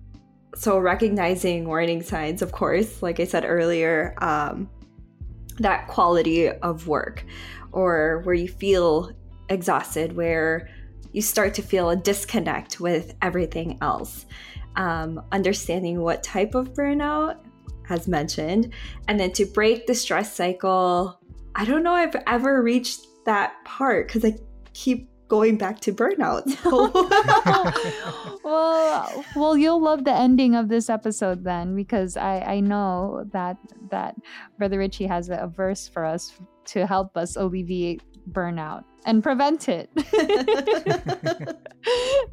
so 0.55 0.79
recognizing 0.79 1.67
warning 1.67 2.03
signs, 2.03 2.41
of 2.41 2.53
course, 2.53 3.03
like 3.03 3.21
I 3.21 3.25
said 3.25 3.45
earlier, 3.45 4.15
um, 4.23 4.71
that 5.59 5.87
quality 5.89 6.49
of 6.49 6.89
work 6.89 7.25
or 7.73 8.23
where 8.25 8.35
you 8.35 8.49
feel 8.49 9.13
exhausted, 9.51 10.17
where 10.17 10.69
you 11.17 11.23
start 11.23 11.55
to 11.55 11.63
feel 11.63 11.89
a 11.89 11.97
disconnect 11.97 12.79
with 12.79 13.15
everything 13.23 13.79
else. 13.81 14.27
Um, 14.77 15.23
understanding 15.33 16.03
what 16.03 16.23
type 16.23 16.55
of 16.55 16.75
burnout, 16.75 17.39
as 17.89 18.07
mentioned, 18.07 18.75
and 19.09 19.19
then 19.19 19.33
to 19.33 19.47
break 19.47 19.87
the 19.87 19.95
stress 19.95 20.35
cycle. 20.35 21.19
I 21.55 21.65
don't 21.65 21.83
know 21.83 21.97
if 21.97 22.15
I've 22.15 22.23
ever 22.27 22.63
reached 22.63 23.07
that 23.25 23.55
part 23.65 24.09
because 24.09 24.27
I 24.27 24.37
keep 24.75 25.09
going 25.29 25.57
back 25.57 25.81
to 25.81 25.93
burnout. 25.95 26.45
well, 28.45 29.25
well, 29.35 29.57
you'll 29.57 29.81
love 29.81 30.05
the 30.05 30.13
ending 30.13 30.55
of 30.55 30.69
this 30.69 30.91
episode 30.91 31.45
then, 31.45 31.75
because 31.75 32.19
I 32.19 32.41
I 32.41 32.61
know 32.61 33.25
that 33.33 33.57
that 33.91 34.17
Brother 34.59 34.79
Richie 34.79 35.07
has 35.07 35.31
a, 35.31 35.37
a 35.37 35.47
verse 35.47 35.89
for 35.89 36.05
us 36.05 36.35
to 36.67 36.87
help 36.87 37.17
us 37.17 37.37
alleviate 37.37 38.03
burnout 38.33 38.85
and 39.07 39.23
prevent 39.23 39.69
it. 39.69 39.89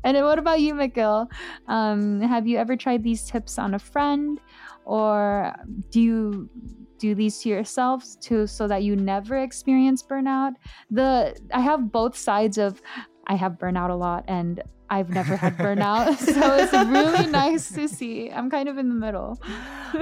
and 0.04 0.18
what 0.18 0.40
about 0.40 0.60
you, 0.60 0.74
Miguel? 0.74 1.30
Um, 1.68 2.20
have 2.20 2.46
you 2.48 2.58
ever 2.58 2.76
tried 2.76 3.04
these 3.04 3.24
tips 3.24 3.58
on 3.58 3.76
a 3.76 3.80
friend, 3.80 4.42
or 4.84 5.56
do 5.92 6.02
you 6.02 6.50
do 6.98 7.16
these 7.16 7.40
to 7.40 7.50
yourselves 7.50 8.18
to 8.22 8.48
so 8.48 8.68
that 8.68 8.84
you 8.84 8.96
never 8.96 9.38
experience 9.38 10.04
burnout? 10.04 10.54
The 10.92 11.40
I 11.54 11.62
have 11.62 11.92
both 11.92 12.18
sides 12.18 12.58
of 12.58 12.82
I 13.28 13.36
have 13.36 13.54
burnout 13.54 13.90
a 13.90 13.96
lot 13.96 14.26
and 14.28 14.62
I've 14.90 15.10
never 15.10 15.36
had 15.36 15.58
burnout. 15.58 16.18
so 16.36 16.56
it's 16.56 16.74
really 16.74 17.28
nice 17.44 17.72
to 17.74 17.88
see. 17.88 18.30
I'm 18.32 18.50
kind 18.50 18.68
of 18.68 18.78
in 18.78 18.90
the 18.90 18.96
middle. 18.96 19.40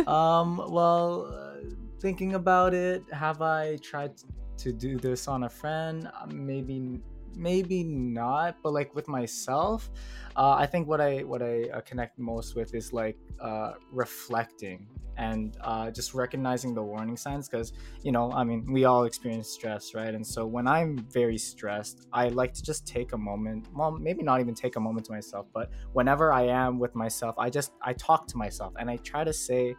um, 0.07 0.57
well, 0.69 1.31
thinking 1.99 2.33
about 2.33 2.73
it, 2.73 3.03
have 3.11 3.41
I 3.41 3.77
tried 3.77 4.11
to 4.61 4.71
do 4.71 4.97
this 4.97 5.27
on 5.27 5.43
a 5.43 5.49
friend 5.49 6.07
uh, 6.07 6.25
maybe 6.27 6.99
maybe 7.35 7.83
not 7.83 8.57
but 8.61 8.73
like 8.73 8.93
with 8.93 9.07
myself 9.07 9.89
uh, 10.35 10.51
i 10.51 10.65
think 10.65 10.87
what 10.87 11.01
i 11.01 11.19
what 11.19 11.41
i 11.41 11.63
uh, 11.73 11.81
connect 11.81 12.19
most 12.19 12.55
with 12.55 12.73
is 12.75 12.93
like 12.93 13.17
uh, 13.39 13.73
reflecting 13.91 14.87
and 15.17 15.57
uh, 15.61 15.91
just 15.91 16.13
recognizing 16.13 16.73
the 16.73 16.81
warning 16.81 17.17
signs 17.17 17.47
because 17.47 17.73
you 18.03 18.11
know 18.11 18.31
i 18.31 18.43
mean 18.43 18.65
we 18.71 18.85
all 18.85 19.03
experience 19.03 19.49
stress 19.49 19.93
right? 19.93 20.13
And 20.13 20.25
so 20.25 20.45
when 20.45 20.67
i'm 20.67 20.97
very 20.97 21.37
stressed 21.37 22.07
i 22.13 22.29
like 22.29 22.53
to 22.53 22.63
just 22.63 22.87
take 22.87 23.13
a 23.13 23.17
moment 23.17 23.67
well 23.73 23.91
maybe 23.91 24.23
not 24.23 24.39
even 24.39 24.55
take 24.55 24.75
a 24.75 24.79
moment 24.79 25.05
to 25.07 25.11
myself 25.11 25.47
but 25.53 25.69
whenever 25.93 26.31
i 26.31 26.43
am 26.43 26.79
with 26.79 26.95
myself 26.95 27.35
i 27.37 27.49
just 27.49 27.71
i 27.81 27.93
talk 27.93 28.27
to 28.27 28.37
myself 28.37 28.73
and 28.79 28.89
i 28.89 28.97
try 28.97 29.23
to 29.23 29.33
say 29.33 29.75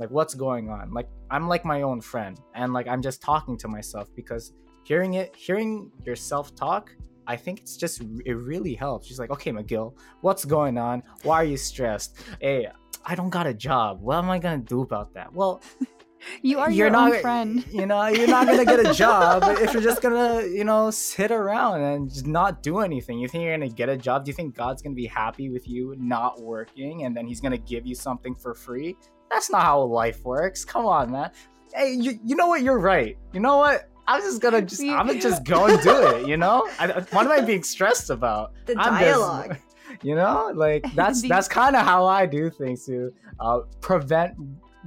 like 0.00 0.10
what's 0.10 0.34
going 0.34 0.68
on? 0.70 0.92
Like 0.92 1.08
i'm 1.30 1.48
like 1.48 1.64
my 1.64 1.82
own 1.82 2.00
friend 2.00 2.38
and 2.54 2.72
like 2.72 2.88
i'm 2.88 3.00
just 3.00 3.22
talking 3.22 3.56
to 3.58 3.68
myself 3.68 4.08
because 4.14 4.52
hearing 4.84 5.14
it 5.14 5.34
hearing 5.36 5.90
yourself 6.04 6.54
talk 6.54 6.90
i 7.26 7.36
think 7.36 7.60
it's 7.60 7.76
just 7.76 8.02
it 8.24 8.34
really 8.34 8.74
helps. 8.74 9.06
She's 9.06 9.18
like 9.18 9.30
okay 9.30 9.52
miguel 9.52 9.96
what's 10.20 10.44
going 10.44 10.76
on? 10.76 11.02
Why 11.22 11.36
are 11.36 11.44
you 11.44 11.56
stressed? 11.56 12.18
Hey 12.40 12.68
i 13.06 13.14
don't 13.14 13.30
got 13.30 13.46
a 13.46 13.54
job. 13.54 14.00
What 14.00 14.16
am 14.16 14.30
i 14.30 14.38
gonna 14.38 14.58
do 14.58 14.82
about 14.82 15.14
that? 15.14 15.32
Well 15.32 15.62
you 16.42 16.58
are 16.58 16.70
you're 16.70 16.88
your 16.88 16.90
not, 16.90 17.12
own 17.12 17.20
friend. 17.20 17.64
you 17.70 17.86
know 17.86 18.06
you're 18.08 18.26
not 18.26 18.46
gonna 18.46 18.64
get 18.64 18.84
a 18.84 18.92
job 18.92 19.42
if 19.64 19.72
you're 19.72 19.82
just 19.82 20.02
gonna 20.02 20.42
you 20.46 20.64
know 20.64 20.90
sit 20.90 21.30
around 21.30 21.82
and 21.82 22.10
just 22.10 22.26
not 22.26 22.62
do 22.62 22.80
anything. 22.80 23.18
You 23.18 23.28
think 23.28 23.44
you're 23.44 23.56
gonna 23.56 23.68
get 23.68 23.88
a 23.88 23.96
job? 23.96 24.24
Do 24.24 24.30
you 24.30 24.34
think 24.34 24.56
god's 24.56 24.82
gonna 24.82 24.94
be 24.94 25.06
happy 25.06 25.48
with 25.48 25.68
you 25.68 25.94
not 25.98 26.40
working 26.40 27.04
and 27.04 27.16
then 27.16 27.26
he's 27.26 27.40
gonna 27.40 27.58
give 27.72 27.86
you 27.86 27.94
something 27.94 28.34
for 28.34 28.54
free 28.54 28.96
that's 29.30 29.50
not 29.50 29.62
how 29.62 29.82
life 29.82 30.24
works. 30.24 30.64
Come 30.64 30.86
on, 30.86 31.12
man. 31.12 31.30
Hey, 31.74 31.94
you, 31.94 32.18
you 32.24 32.36
know 32.36 32.48
what? 32.48 32.62
You're 32.62 32.78
right. 32.78 33.16
You 33.32 33.40
know 33.40 33.58
what? 33.58 33.88
I'm 34.10 34.20
just 34.22 34.40
gonna 34.40 34.62
just 34.62 34.82
I'm 34.82 35.06
gonna 35.06 35.20
just 35.20 35.44
go 35.44 35.66
and 35.66 35.80
do 35.82 36.08
it. 36.08 36.26
You 36.26 36.36
know, 36.36 36.68
I, 36.80 36.88
what 37.12 37.26
am 37.26 37.32
I 37.32 37.40
being 37.40 37.62
stressed 37.62 38.10
about? 38.10 38.52
The 38.66 38.74
dialogue. 38.74 39.56
Just, 39.88 40.02
you 40.02 40.14
know, 40.14 40.52
like 40.54 40.84
that's 40.94 41.22
that's 41.22 41.48
kind 41.48 41.76
of 41.76 41.82
how 41.82 42.06
I 42.06 42.26
do 42.26 42.50
things 42.50 42.84
to 42.86 43.12
uh, 43.38 43.60
prevent 43.80 44.34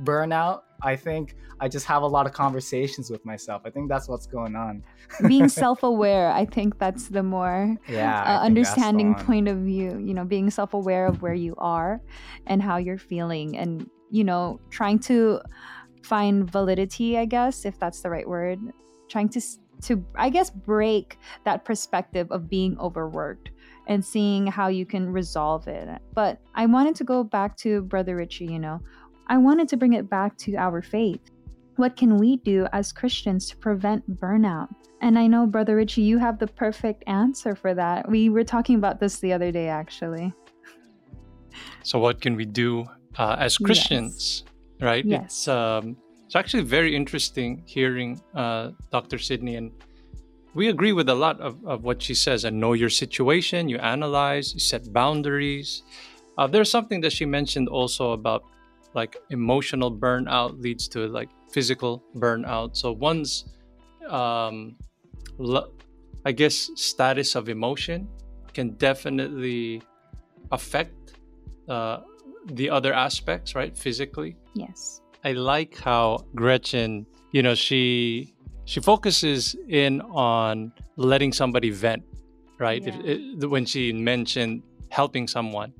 burnout. 0.03 0.61
I 0.81 0.97
think 0.97 1.35
I 1.61 1.69
just 1.69 1.85
have 1.85 2.03
a 2.03 2.07
lot 2.07 2.25
of 2.25 2.33
conversations 2.33 3.09
with 3.09 3.25
myself. 3.25 3.61
I 3.63 3.69
think 3.69 3.87
that's 3.87 4.09
what's 4.09 4.25
going 4.25 4.55
on. 4.55 4.83
being 5.27 5.47
self-aware, 5.47 6.31
I 6.31 6.45
think 6.45 6.77
that's 6.77 7.07
the 7.07 7.23
more 7.23 7.77
yeah 7.87 8.23
uh, 8.23 8.43
understanding 8.43 9.15
point 9.15 9.47
of 9.47 9.57
view. 9.59 9.99
You 9.99 10.13
know, 10.13 10.25
being 10.25 10.49
self-aware 10.49 11.05
of 11.05 11.21
where 11.21 11.33
you 11.33 11.55
are 11.57 12.01
and 12.47 12.61
how 12.61 12.77
you're 12.77 12.97
feeling, 12.97 13.57
and 13.57 13.89
you 14.13 14.23
know, 14.23 14.59
trying 14.69 14.99
to 14.99 15.41
find 16.03 16.49
validity, 16.49 17.17
I 17.17 17.25
guess, 17.25 17.65
if 17.65 17.79
that's 17.79 18.01
the 18.01 18.11
right 18.11 18.27
word, 18.27 18.59
trying 19.09 19.27
to 19.29 19.41
to 19.81 20.05
I 20.15 20.29
guess 20.29 20.51
break 20.51 21.17
that 21.45 21.65
perspective 21.65 22.31
of 22.31 22.47
being 22.47 22.77
overworked 22.79 23.49
and 23.87 24.05
seeing 24.05 24.45
how 24.45 24.67
you 24.67 24.85
can 24.85 25.11
resolve 25.11 25.67
it. 25.67 25.89
But 26.13 26.39
I 26.53 26.67
wanted 26.67 26.95
to 26.97 27.03
go 27.03 27.23
back 27.23 27.57
to 27.57 27.81
Brother 27.81 28.15
Richie, 28.15 28.45
you 28.45 28.59
know. 28.59 28.79
I 29.27 29.37
wanted 29.37 29.67
to 29.69 29.77
bring 29.77 29.93
it 29.93 30.09
back 30.09 30.37
to 30.45 30.55
our 30.57 30.83
faith. 30.83 31.31
What 31.77 31.97
can 31.97 32.17
we 32.17 32.37
do 32.37 32.67
as 32.71 32.93
Christians 32.93 33.49
to 33.49 33.57
prevent 33.57 34.07
burnout? 34.21 34.69
And 35.01 35.17
I 35.17 35.25
know, 35.25 35.47
Brother 35.47 35.75
Richie, 35.75 36.03
you 36.03 36.19
have 36.19 36.37
the 36.37 36.47
perfect 36.47 37.03
answer 37.07 37.55
for 37.55 37.73
that. 37.73 38.07
We 38.07 38.29
were 38.29 38.43
talking 38.43 38.75
about 38.75 38.99
this 38.99 39.17
the 39.19 39.33
other 39.33 39.51
day, 39.51 39.69
actually. 39.69 40.31
So, 41.81 41.97
what 41.99 42.21
can 42.21 42.35
we 42.35 42.45
do 42.45 42.85
uh, 43.17 43.35
as 43.39 43.57
Christians, 43.57 44.43
yes. 44.45 44.53
right? 44.81 45.05
Yes. 45.05 45.23
It's 45.25 45.47
um, 45.47 45.97
it's 46.25 46.35
actually 46.35 46.63
very 46.63 46.95
interesting 46.95 47.63
hearing 47.65 48.21
uh, 48.33 48.71
Dr. 48.91 49.19
Sydney, 49.19 49.55
and 49.55 49.71
we 50.53 50.69
agree 50.69 50.93
with 50.93 51.09
a 51.09 51.15
lot 51.15 51.39
of, 51.41 51.63
of 51.65 51.83
what 51.83 52.01
she 52.01 52.13
says. 52.13 52.45
And 52.45 52.59
know 52.59 52.73
your 52.73 52.89
situation, 52.89 53.69
you 53.69 53.77
analyze, 53.77 54.53
you 54.53 54.59
set 54.59 54.91
boundaries. 54.91 55.83
Uh, 56.37 56.47
there's 56.47 56.69
something 56.69 57.01
that 57.01 57.11
she 57.11 57.25
mentioned 57.25 57.69
also 57.69 58.11
about 58.11 58.43
like 58.93 59.17
emotional 59.29 59.91
burnout 59.91 60.61
leads 60.61 60.87
to 60.89 61.07
like 61.07 61.29
physical 61.51 62.03
burnout. 62.15 62.75
So 62.75 62.91
one's, 62.91 63.45
um, 64.09 64.75
I 66.25 66.31
guess, 66.31 66.69
status 66.75 67.35
of 67.35 67.49
emotion 67.49 68.07
can 68.53 68.71
definitely 68.75 69.81
affect 70.51 71.13
uh, 71.67 72.01
the 72.45 72.69
other 72.69 72.93
aspects, 72.93 73.55
right? 73.55 73.77
Physically. 73.77 74.35
Yes. 74.53 75.01
I 75.23 75.31
like 75.31 75.77
how 75.77 76.25
Gretchen, 76.35 77.05
you 77.31 77.41
know, 77.41 77.55
she 77.55 78.33
she 78.65 78.79
focuses 78.79 79.55
in 79.67 80.01
on 80.01 80.71
letting 80.97 81.33
somebody 81.33 81.69
vent, 81.69 82.03
right? 82.59 82.83
Yeah. 82.83 82.99
If, 83.03 83.49
when 83.49 83.65
she 83.65 83.93
mentioned 83.93 84.63
helping 84.89 85.27
someone, 85.27 85.73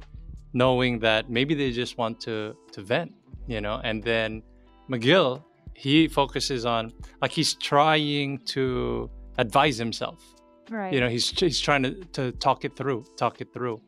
knowing 0.53 0.99
that 0.99 1.29
maybe 1.29 1.53
they 1.55 1.71
just 1.71 1.97
want 1.97 2.19
to 2.21 2.55
to 2.71 2.81
vent, 2.81 3.11
you 3.47 3.61
know, 3.61 3.81
and 3.83 4.03
then 4.03 4.43
Miguel, 4.87 5.45
he 5.73 6.07
focuses 6.07 6.65
on 6.65 6.91
like 7.21 7.31
he's 7.31 7.55
trying 7.55 8.39
to 8.45 9.09
advise 9.37 9.77
himself. 9.77 10.23
Right. 10.69 10.93
You 10.93 11.01
know, 11.01 11.09
he's 11.09 11.29
he's 11.37 11.59
trying 11.59 11.83
to 11.83 11.93
to 12.13 12.31
talk 12.33 12.63
it 12.63 12.75
through, 12.75 13.03
talk 13.17 13.41
it 13.41 13.53
through, 13.53 13.81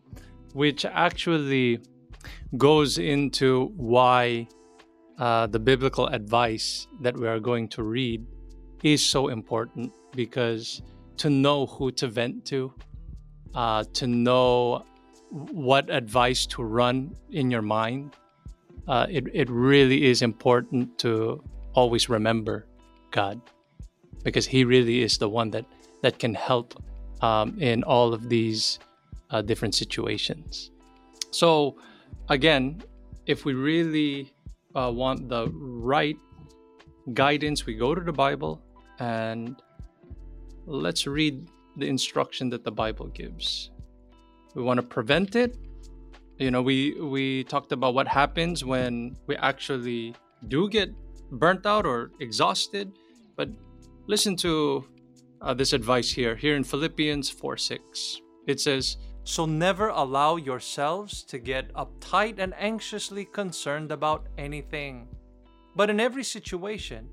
which 0.53 0.86
actually 0.86 1.79
goes 2.58 2.98
into 2.98 3.72
why 3.75 4.48
uh, 5.17 5.48
the 5.48 5.60
biblical 5.60 6.08
advice 6.08 6.88
that 7.01 7.15
we 7.15 7.27
are 7.27 7.39
going 7.39 7.67
to 7.70 7.84
read 7.84 8.25
is 8.84 9.03
so 9.03 9.29
important 9.29 9.91
because 10.15 10.82
to 11.17 11.29
know 11.29 11.65
who 11.65 11.91
to 11.91 12.08
vent 12.08 12.46
to, 12.46 12.74
uh, 13.53 13.84
to 13.94 14.08
know 14.08 14.86
what 15.32 15.89
advice 15.89 16.46
to 16.46 16.63
run 16.63 17.15
in 17.32 17.50
your 17.50 17.62
mind, 17.62 18.15
uh, 18.88 19.08
it, 19.10 19.25
it 19.34 19.50
really 19.50 20.05
is 20.05 20.22
important 20.22 20.98
to 21.00 21.44
always 21.74 22.10
remember 22.10 22.65
God 23.12 23.41
because 24.24 24.46
He 24.46 24.63
really 24.63 25.01
is 25.01 25.17
the 25.17 25.29
one 25.29 25.50
that, 25.51 25.65
that 26.01 26.20
can 26.20 26.34
help 26.34 26.82
um, 27.22 27.58
in 27.60 27.84
all 27.84 28.13
of 28.13 28.29
these 28.29 28.79
uh, 29.29 29.41
different 29.41 29.75
situations. 29.75 30.72
So, 31.32 31.77
again, 32.29 32.82
if 33.25 33.46
we 33.46 33.53
really 33.53 34.34
uh, 34.75 34.91
want 34.94 35.29
the 35.29 35.50
right 35.50 36.17
guidance, 37.13 37.65
we 37.65 37.75
go 37.75 37.96
to 37.96 38.01
the 38.01 38.13
Bible 38.13 38.62
and 39.00 39.62
let's 40.65 41.08
read 41.08 41.48
the 41.77 41.88
instruction 41.88 42.50
that 42.50 42.63
the 42.63 42.72
Bible 42.72 43.08
gives. 43.08 43.72
We 44.53 44.63
want 44.63 44.79
to 44.79 44.86
prevent 44.86 45.36
it. 45.36 45.58
You 46.38 46.51
know, 46.51 46.62
we 46.62 46.94
we 47.00 47.44
talked 47.46 47.72
about 47.72 47.94
what 47.94 48.08
happens 48.08 48.63
when 48.63 49.15
we 49.27 49.36
actually 49.38 50.15
do 50.48 50.70
get 50.70 50.89
burnt 51.32 51.65
out 51.65 51.86
or 51.86 52.12
exhausted, 52.20 52.91
but 53.36 53.50
listen 54.08 54.36
to 54.38 54.86
uh, 55.41 55.53
this 55.53 55.74
advice 55.74 56.12
here. 56.12 56.36
Here 56.36 56.55
in 56.55 56.63
Philippians 56.63 57.29
4 57.29 57.58
6, 57.58 58.22
it 58.48 58.60
says, 58.60 58.98
so 59.25 59.48
never 59.48 59.89
allow 59.89 60.36
yourselves 60.36 61.24
to 61.24 61.39
get 61.39 61.74
uptight 61.74 62.38
and 62.38 62.53
anxiously 62.58 63.25
concerned 63.25 63.91
about 63.91 64.27
anything. 64.38 65.08
But 65.75 65.89
in 65.89 66.00
every 66.00 66.24
situation, 66.24 67.10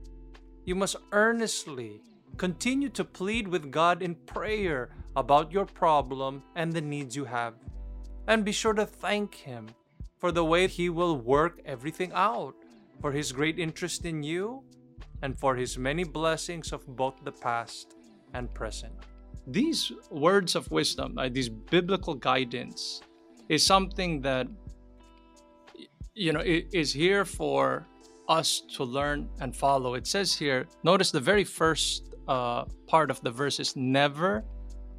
you 0.66 0.75
must 0.75 0.97
earnestly 1.12 2.02
continue 2.37 2.90
to 2.90 3.04
plead 3.04 3.49
with 3.49 3.73
God 3.73 4.02
in 4.02 4.14
prayer 4.14 4.90
about 5.16 5.52
your 5.52 5.64
problem 5.64 6.42
and 6.54 6.71
the 6.71 6.83
needs 6.83 7.16
you 7.16 7.25
have. 7.25 7.54
And 8.28 8.45
be 8.45 8.52
sure 8.52 8.75
to 8.75 8.85
thank 8.85 9.35
Him 9.35 9.69
for 10.19 10.31
the 10.31 10.45
way 10.45 10.66
He 10.66 10.90
will 10.90 11.16
work 11.16 11.62
everything 11.64 12.12
out, 12.14 12.54
for 13.00 13.11
His 13.11 13.33
great 13.33 13.59
interest 13.59 14.04
in 14.04 14.23
you, 14.23 14.62
and 15.23 15.38
for 15.38 15.57
His 15.57 15.78
many 15.78 16.04
blessings 16.04 16.73
of 16.73 16.87
both 16.87 17.25
the 17.25 17.33
past 17.33 17.95
and 18.35 18.52
present. 18.52 18.92
These 19.46 19.92
words 20.11 20.54
of 20.54 20.70
wisdom, 20.70 21.18
uh, 21.18 21.28
this 21.28 21.49
biblical 21.49 22.14
guidance, 22.14 23.02
is 23.49 23.64
something 23.64 24.20
that 24.22 24.46
you 26.14 26.32
know 26.32 26.42
is 26.44 26.92
here 26.92 27.25
for 27.25 27.87
us 28.28 28.62
to 28.76 28.84
learn 28.84 29.28
and 29.40 29.54
follow. 29.54 29.94
It 29.94 30.06
says 30.06 30.34
here, 30.34 30.66
notice 30.84 31.11
the 31.11 31.20
very 31.20 31.44
first 31.44 32.14
uh, 32.28 32.64
part 32.87 33.11
of 33.11 33.20
the 33.22 33.30
verse 33.30 33.58
is 33.58 33.75
never 33.75 34.44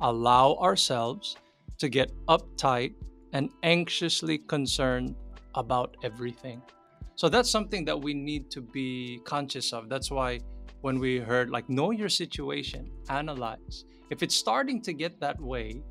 allow 0.02 0.56
ourselves 0.56 1.38
to 1.78 1.88
get 1.88 2.12
uptight 2.28 2.94
and 3.32 3.50
anxiously 3.64 4.38
concerned 4.38 5.16
about 5.56 5.96
everything. 6.04 6.62
So 7.16 7.30
that's 7.30 7.50
something 7.50 7.86
that 7.86 8.00
we 8.00 8.14
need 8.14 8.52
to 8.52 8.62
be 8.62 9.22
conscious 9.24 9.72
of. 9.72 9.88
That's 9.88 10.12
why 10.12 10.40
when 10.84 11.00
we 11.00 11.18
heard, 11.18 11.50
like, 11.50 11.70
know 11.70 11.92
your 11.92 12.10
situation, 12.10 12.92
analyze. 13.08 13.86
If 14.10 14.22
it's 14.22 14.36
starting 14.36 14.82
to 14.82 14.92
get 14.92 15.18
that 15.22 15.40
way, 15.40 15.82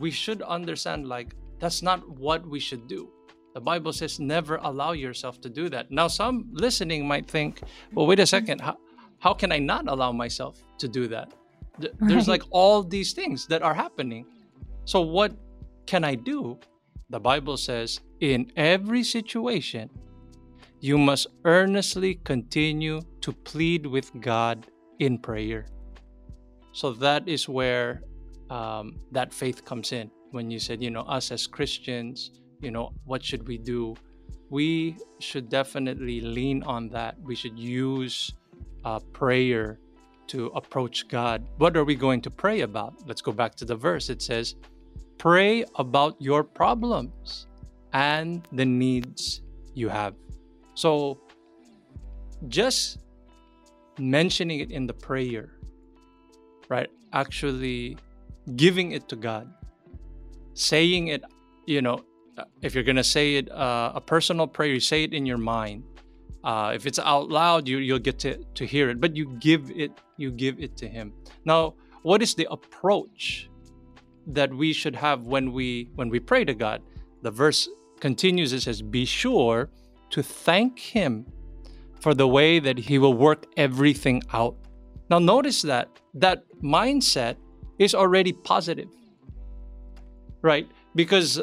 we 0.00 0.10
should 0.10 0.42
understand, 0.42 1.06
like, 1.06 1.36
that's 1.60 1.80
not 1.80 2.00
what 2.18 2.44
we 2.44 2.58
should 2.58 2.88
do. 2.88 3.08
The 3.54 3.60
Bible 3.60 3.92
says 3.92 4.18
never 4.18 4.56
allow 4.56 4.92
yourself 4.92 5.40
to 5.42 5.48
do 5.48 5.68
that. 5.68 5.92
Now, 5.92 6.08
some 6.08 6.48
listening 6.50 7.06
might 7.06 7.30
think, 7.30 7.62
well, 7.94 8.08
wait 8.08 8.18
a 8.18 8.22
mm-hmm. 8.22 8.28
second, 8.28 8.60
how, 8.60 8.78
how 9.20 9.32
can 9.32 9.52
I 9.52 9.58
not 9.58 9.86
allow 9.86 10.10
myself 10.10 10.60
to 10.78 10.88
do 10.88 11.06
that? 11.06 11.32
There's 12.00 12.26
like 12.26 12.42
all 12.50 12.82
these 12.82 13.12
things 13.12 13.46
that 13.46 13.62
are 13.62 13.74
happening. 13.74 14.26
So, 14.86 15.02
what 15.02 15.32
can 15.86 16.02
I 16.02 16.16
do? 16.16 16.58
The 17.10 17.20
Bible 17.20 17.56
says, 17.56 18.00
in 18.18 18.50
every 18.56 19.04
situation, 19.04 19.88
you 20.80 20.96
must 20.96 21.26
earnestly 21.44 22.14
continue 22.24 23.00
to 23.20 23.32
plead 23.32 23.86
with 23.86 24.10
God 24.20 24.66
in 24.98 25.18
prayer. 25.18 25.66
So 26.72 26.92
that 26.94 27.28
is 27.28 27.48
where 27.48 28.02
um, 28.48 29.00
that 29.12 29.32
faith 29.32 29.64
comes 29.64 29.92
in. 29.92 30.10
When 30.30 30.50
you 30.50 30.58
said, 30.58 30.82
you 30.82 30.90
know, 30.90 31.02
us 31.02 31.30
as 31.32 31.46
Christians, 31.46 32.30
you 32.60 32.70
know, 32.70 32.92
what 33.04 33.22
should 33.22 33.46
we 33.46 33.58
do? 33.58 33.94
We 34.48 34.96
should 35.18 35.48
definitely 35.48 36.20
lean 36.20 36.62
on 36.62 36.88
that. 36.90 37.16
We 37.20 37.34
should 37.34 37.58
use 37.58 38.32
uh, 38.84 39.00
prayer 39.12 39.78
to 40.28 40.46
approach 40.48 41.08
God. 41.08 41.46
What 41.58 41.76
are 41.76 41.84
we 41.84 41.94
going 41.94 42.22
to 42.22 42.30
pray 42.30 42.60
about? 42.60 42.94
Let's 43.06 43.20
go 43.20 43.32
back 43.32 43.54
to 43.56 43.64
the 43.64 43.76
verse. 43.76 44.08
It 44.08 44.22
says, 44.22 44.54
Pray 45.18 45.64
about 45.74 46.16
your 46.20 46.42
problems 46.42 47.46
and 47.92 48.46
the 48.52 48.64
needs 48.64 49.42
you 49.74 49.88
have. 49.88 50.14
So, 50.74 51.18
just 52.48 52.98
mentioning 53.98 54.60
it 54.60 54.70
in 54.70 54.86
the 54.86 54.94
prayer, 54.94 55.50
right? 56.68 56.88
Actually 57.12 57.96
giving 58.56 58.92
it 58.92 59.08
to 59.08 59.16
God, 59.16 59.52
saying 60.54 61.08
it, 61.08 61.22
you 61.66 61.82
know, 61.82 62.04
if 62.62 62.74
you're 62.74 62.84
going 62.84 62.96
to 62.96 63.04
say 63.04 63.36
it, 63.36 63.50
uh, 63.50 63.92
a 63.94 64.00
personal 64.00 64.46
prayer, 64.46 64.72
you 64.72 64.80
say 64.80 65.04
it 65.04 65.12
in 65.12 65.26
your 65.26 65.38
mind 65.38 65.84
uh, 66.44 66.72
if 66.74 66.86
it's 66.86 66.98
out 66.98 67.28
loud 67.28 67.68
you 67.68 67.78
you'll 67.78 67.98
get 67.98 68.18
to, 68.18 68.36
to 68.54 68.64
hear 68.64 68.88
it 68.90 69.00
but 69.00 69.14
you 69.16 69.36
give 69.40 69.70
it 69.74 69.92
you 70.16 70.30
give 70.30 70.58
it 70.60 70.76
to 70.76 70.88
him 70.88 71.12
now 71.44 71.74
what 72.02 72.22
is 72.22 72.34
the 72.34 72.50
approach 72.50 73.48
that 74.26 74.52
we 74.52 74.72
should 74.72 74.96
have 74.96 75.26
when 75.26 75.52
we 75.52 75.88
when 75.94 76.08
we 76.08 76.18
pray 76.18 76.44
to 76.44 76.54
god 76.54 76.82
the 77.22 77.30
verse 77.30 77.68
continues 78.00 78.52
it 78.52 78.62
says 78.62 78.80
be 78.80 79.04
sure 79.04 79.68
to 80.10 80.22
thank 80.22 80.78
him 80.78 81.26
for 82.00 82.14
the 82.14 82.26
way 82.26 82.58
that 82.58 82.78
he 82.78 82.98
will 82.98 83.14
work 83.14 83.46
everything 83.56 84.22
out 84.32 84.56
now 85.10 85.18
notice 85.18 85.62
that 85.62 85.88
that 86.14 86.44
mindset 86.62 87.36
is 87.78 87.94
already 87.94 88.32
positive 88.32 88.88
right 90.42 90.68
because 90.94 91.40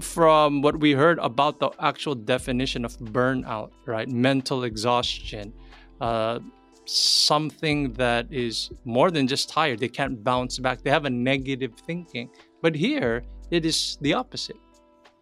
from 0.00 0.62
what 0.62 0.78
we 0.78 0.92
heard 0.92 1.18
about 1.20 1.58
the 1.58 1.70
actual 1.80 2.14
definition 2.14 2.84
of 2.84 2.96
burnout, 2.98 3.70
right? 3.86 4.08
Mental 4.08 4.64
exhaustion, 4.64 5.52
uh, 6.00 6.38
something 6.84 7.92
that 7.94 8.26
is 8.30 8.70
more 8.84 9.10
than 9.10 9.26
just 9.26 9.48
tired. 9.48 9.78
They 9.78 9.88
can't 9.88 10.22
bounce 10.22 10.58
back. 10.58 10.82
They 10.82 10.90
have 10.90 11.04
a 11.04 11.10
negative 11.10 11.72
thinking. 11.86 12.30
But 12.62 12.74
here, 12.74 13.24
it 13.50 13.64
is 13.64 13.96
the 14.00 14.14
opposite, 14.14 14.56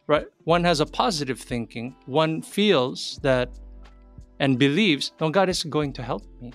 right? 0.06 0.26
One 0.44 0.64
has 0.64 0.80
a 0.80 0.86
positive 0.86 1.40
thinking. 1.40 1.96
One 2.06 2.42
feels 2.42 3.18
that 3.22 3.50
and 4.40 4.58
believes, 4.58 5.12
no, 5.20 5.30
God 5.30 5.48
is 5.48 5.62
going 5.62 5.92
to 5.94 6.02
help 6.02 6.22
me. 6.40 6.52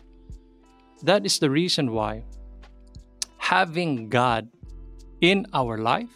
That 1.03 1.25
is 1.25 1.39
the 1.39 1.49
reason 1.49 1.91
why 1.91 2.25
having 3.38 4.09
God 4.09 4.49
in 5.21 5.45
our 5.53 5.77
life 5.77 6.12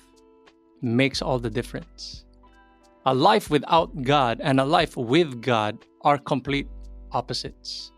makes 0.81 1.21
all 1.21 1.39
the 1.39 1.49
difference. 1.49 2.25
A 3.05 3.13
life 3.13 3.49
without 3.49 4.03
God 4.03 4.39
and 4.41 4.59
a 4.59 4.65
life 4.65 4.95
with 4.95 5.41
God 5.41 5.77
are 6.01 6.17
complete 6.17 6.67
opposites, 7.11 7.91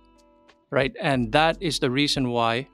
right? 0.69 0.95
And 1.01 1.31
that 1.31 1.57
is 1.61 1.79
the 1.79 1.91
reason 1.91 2.29
why 2.29 2.67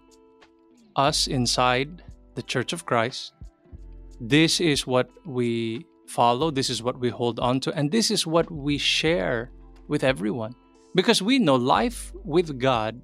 us 0.95 1.27
inside 1.27 2.03
the 2.35 2.43
Church 2.43 2.73
of 2.73 2.85
Christ, 2.85 3.33
this 4.19 4.59
is 4.59 4.85
what 4.85 5.09
we 5.25 5.85
follow, 6.11 6.51
this 6.51 6.69
is 6.69 6.83
what 6.83 6.99
we 6.99 7.09
hold 7.09 7.39
on 7.39 7.59
to, 7.61 7.73
and 7.73 7.91
this 7.91 8.11
is 8.11 8.27
what 8.27 8.51
we 8.51 8.77
share 8.77 9.51
with 9.87 10.03
everyone. 10.03 10.53
Because 10.93 11.21
we 11.21 11.39
know 11.39 11.55
life 11.55 12.11
with 12.25 12.59
God 12.59 13.01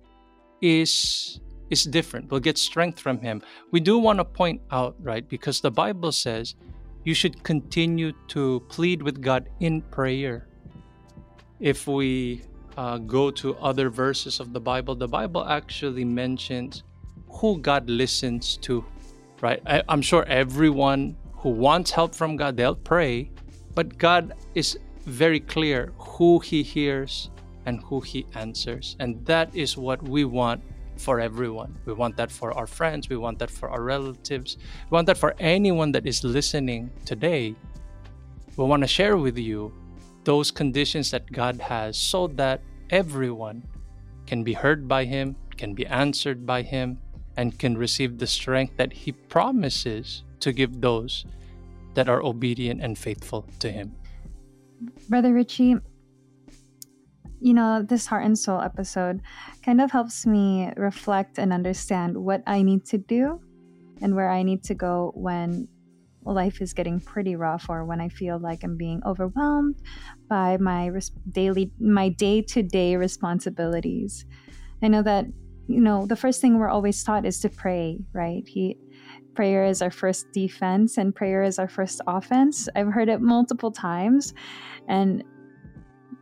is 0.61 1.39
is 1.69 1.83
different. 1.83 2.31
We'll 2.31 2.39
get 2.39 2.57
strength 2.57 2.99
from 2.99 3.19
him. 3.19 3.41
We 3.71 3.79
do 3.79 3.97
want 3.97 4.19
to 4.19 4.25
point 4.25 4.61
out, 4.71 4.95
right? 5.01 5.27
Because 5.27 5.59
the 5.59 5.71
Bible 5.71 6.11
says 6.11 6.55
you 7.03 7.13
should 7.13 7.43
continue 7.43 8.11
to 8.35 8.63
plead 8.69 9.01
with 9.03 9.21
God 9.21 9.49
in 9.59 9.81
prayer. 9.81 10.47
If 11.59 11.87
we 11.87 12.41
uh, 12.77 12.99
go 12.99 13.31
to 13.31 13.55
other 13.57 13.89
verses 13.89 14.39
of 14.39 14.53
the 14.53 14.59
Bible, 14.59 14.95
the 14.95 15.07
Bible 15.07 15.43
actually 15.47 16.05
mentions 16.05 16.83
who 17.27 17.59
God 17.59 17.89
listens 17.89 18.57
to, 18.67 18.83
right? 19.41 19.61
I, 19.65 19.83
I'm 19.89 20.01
sure 20.01 20.23
everyone 20.25 21.17
who 21.37 21.49
wants 21.49 21.91
help 21.91 22.15
from 22.15 22.35
God, 22.35 22.57
they'll 22.57 22.75
pray, 22.75 23.29
but 23.75 23.97
God 23.97 24.33
is 24.55 24.77
very 25.05 25.39
clear 25.39 25.93
who 25.97 26.39
He 26.39 26.63
hears 26.63 27.29
and 27.65 27.79
who 27.81 28.01
He 28.01 28.25
answers. 28.33 28.95
And 28.99 29.25
that 29.25 29.55
is 29.55 29.77
what 29.77 30.01
we 30.01 30.25
want 30.25 30.63
for 30.97 31.19
everyone. 31.19 31.77
We 31.85 31.93
want 31.93 32.17
that 32.17 32.31
for 32.31 32.51
our 32.53 32.65
friends, 32.65 33.07
we 33.07 33.17
want 33.17 33.37
that 33.39 33.51
for 33.51 33.69
our 33.69 33.83
relatives, 33.83 34.57
we 34.89 34.95
want 34.95 35.07
that 35.07 35.17
for 35.17 35.35
anyone 35.39 35.91
that 35.91 36.07
is 36.07 36.23
listening 36.23 36.91
today. 37.05 37.55
We 38.55 38.65
want 38.65 38.81
to 38.81 38.87
share 38.87 39.17
with 39.17 39.37
you 39.37 39.71
those 40.23 40.49
conditions 40.49 41.11
that 41.11 41.31
God 41.31 41.61
has 41.61 41.97
so 41.97 42.27
that 42.27 42.61
everyone 42.89 43.63
can 44.25 44.43
be 44.43 44.53
heard 44.53 44.87
by 44.87 45.05
Him, 45.05 45.35
can 45.55 45.73
be 45.73 45.85
answered 45.85 46.45
by 46.45 46.63
Him, 46.63 46.99
and 47.37 47.57
can 47.59 47.77
receive 47.77 48.17
the 48.17 48.27
strength 48.27 48.75
that 48.77 48.91
He 48.91 49.11
promises 49.11 50.23
to 50.39 50.53
give 50.53 50.81
those 50.81 51.25
that 51.93 52.09
are 52.09 52.21
obedient 52.23 52.81
and 52.81 52.97
faithful 52.97 53.47
to 53.59 53.71
Him. 53.71 53.95
Brother 55.09 55.33
Richie, 55.33 55.75
you 57.39 57.53
know, 57.53 57.81
this 57.81 58.05
heart 58.05 58.25
and 58.25 58.37
soul 58.37 58.61
episode 58.61 59.21
kind 59.63 59.81
of 59.81 59.91
helps 59.91 60.25
me 60.25 60.71
reflect 60.77 61.39
and 61.39 61.51
understand 61.51 62.17
what 62.17 62.43
I 62.45 62.61
need 62.61 62.85
to 62.87 62.97
do 62.97 63.41
and 64.01 64.15
where 64.15 64.29
I 64.29 64.43
need 64.43 64.63
to 64.65 64.75
go 64.75 65.11
when 65.15 65.67
life 66.23 66.61
is 66.61 66.73
getting 66.73 66.99
pretty 66.99 67.35
rough 67.35 67.67
or 67.69 67.85
when 67.85 68.01
I 68.01 68.09
feel 68.09 68.37
like 68.37 68.63
I'm 68.63 68.77
being 68.77 69.01
overwhelmed 69.05 69.81
by 70.27 70.57
my 70.57 70.87
res- 70.87 71.11
daily 71.31 71.71
my 71.79 72.09
day-to-day 72.09 72.95
responsibilities. 72.95 74.25
I 74.81 74.89
know 74.89 75.01
that 75.03 75.25
you 75.67 75.81
know, 75.81 76.05
the 76.05 76.15
first 76.15 76.39
thing 76.39 76.57
we're 76.57 76.69
always 76.69 77.03
taught 77.03 77.25
is 77.25 77.39
to 77.41 77.49
pray, 77.49 77.99
right? 78.13 78.43
He 78.47 78.77
prayer 79.37 79.63
is 79.63 79.83
our 79.83 79.91
first 79.91 80.31
defense 80.31 80.97
and 80.97 81.13
prayer 81.13 81.43
is 81.43 81.59
our 81.59 81.67
first 81.67 82.01
offense. 82.07 82.67
I've 82.75 82.91
heard 82.91 83.07
it 83.07 83.21
multiple 83.21 83.71
times 83.71 84.33
and 84.87 85.23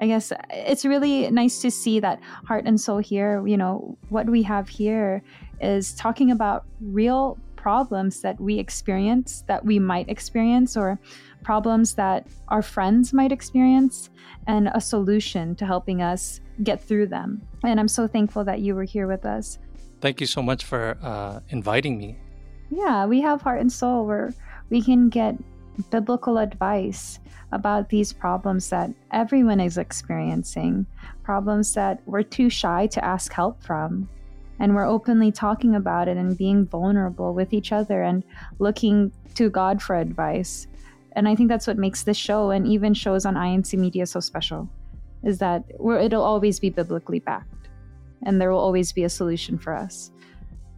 I 0.01 0.07
guess 0.07 0.33
it's 0.49 0.83
really 0.83 1.31
nice 1.31 1.61
to 1.61 1.71
see 1.71 2.01
that 2.01 2.19
heart 2.45 2.65
and 2.65 2.79
soul 2.79 2.97
here. 2.97 3.47
You 3.47 3.55
know, 3.55 3.97
what 4.09 4.25
we 4.27 4.43
have 4.43 4.67
here 4.67 5.23
is 5.61 5.93
talking 5.93 6.29
about 6.29 6.65
real 6.81 7.37
problems 7.55 8.19
that 8.19 8.37
we 8.41 8.59
experience, 8.59 9.45
that 9.47 9.63
we 9.63 9.79
might 9.79 10.09
experience, 10.09 10.75
or 10.75 10.99
problems 11.41 11.95
that 11.95 12.27
our 12.49 12.61
friends 12.61 13.13
might 13.13 13.31
experience, 13.31 14.09
and 14.45 14.69
a 14.73 14.81
solution 14.81 15.55
to 15.55 15.65
helping 15.65 16.01
us 16.01 16.41
get 16.63 16.83
through 16.83 17.07
them. 17.07 17.41
And 17.63 17.79
I'm 17.79 17.87
so 17.87 18.07
thankful 18.07 18.43
that 18.43 18.59
you 18.59 18.75
were 18.75 18.83
here 18.83 19.07
with 19.07 19.25
us. 19.25 19.57
Thank 20.01 20.19
you 20.19 20.27
so 20.27 20.41
much 20.43 20.65
for 20.65 20.97
uh, 21.01 21.39
inviting 21.47 21.97
me. 21.97 22.17
Yeah, 22.75 23.05
we 23.05 23.21
have 23.21 23.41
Heart 23.41 23.61
and 23.61 23.71
Soul 23.71 24.05
where 24.05 24.33
we 24.69 24.81
can 24.81 25.07
get 25.07 25.37
biblical 25.91 26.37
advice 26.37 27.19
about 27.53 27.87
these 27.87 28.11
problems 28.11 28.69
that 28.69 28.91
everyone 29.11 29.61
is 29.61 29.77
experiencing, 29.77 30.85
problems 31.23 31.73
that 31.75 32.01
we're 32.05 32.21
too 32.23 32.49
shy 32.49 32.87
to 32.87 33.05
ask 33.05 33.31
help 33.31 33.63
from. 33.63 34.09
And 34.59 34.75
we're 34.75 34.85
openly 34.85 35.31
talking 35.31 35.75
about 35.75 36.09
it 36.09 36.17
and 36.17 36.37
being 36.37 36.65
vulnerable 36.65 37.33
with 37.33 37.53
each 37.53 37.71
other 37.71 38.03
and 38.03 38.25
looking 38.59 39.09
to 39.35 39.49
God 39.49 39.81
for 39.81 39.95
advice. 39.95 40.67
And 41.13 41.29
I 41.29 41.35
think 41.35 41.47
that's 41.47 41.67
what 41.67 41.77
makes 41.77 42.03
this 42.03 42.17
show 42.17 42.51
and 42.51 42.67
even 42.67 42.93
shows 42.93 43.25
on 43.25 43.35
INC 43.35 43.79
Media 43.79 44.05
so 44.05 44.19
special 44.19 44.67
is 45.23 45.37
that 45.39 45.63
it'll 45.79 46.23
always 46.23 46.59
be 46.59 46.69
biblically 46.69 47.19
backed 47.19 47.69
and 48.23 48.41
there 48.41 48.51
will 48.51 48.59
always 48.59 48.91
be 48.91 49.05
a 49.05 49.09
solution 49.09 49.57
for 49.57 49.73
us, 49.73 50.11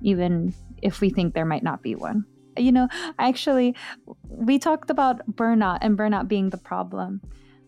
even 0.03 0.53
if 0.81 1.01
we 1.01 1.09
think 1.09 1.33
there 1.33 1.45
might 1.45 1.63
not 1.63 1.81
be 1.81 1.95
one. 1.95 2.25
You 2.57 2.71
know, 2.71 2.87
actually, 3.19 3.75
we 4.27 4.57
talked 4.57 4.89
about 4.89 5.21
burnout 5.35 5.79
and 5.81 5.97
burnout 5.97 6.27
being 6.27 6.49
the 6.49 6.57
problem. 6.57 7.21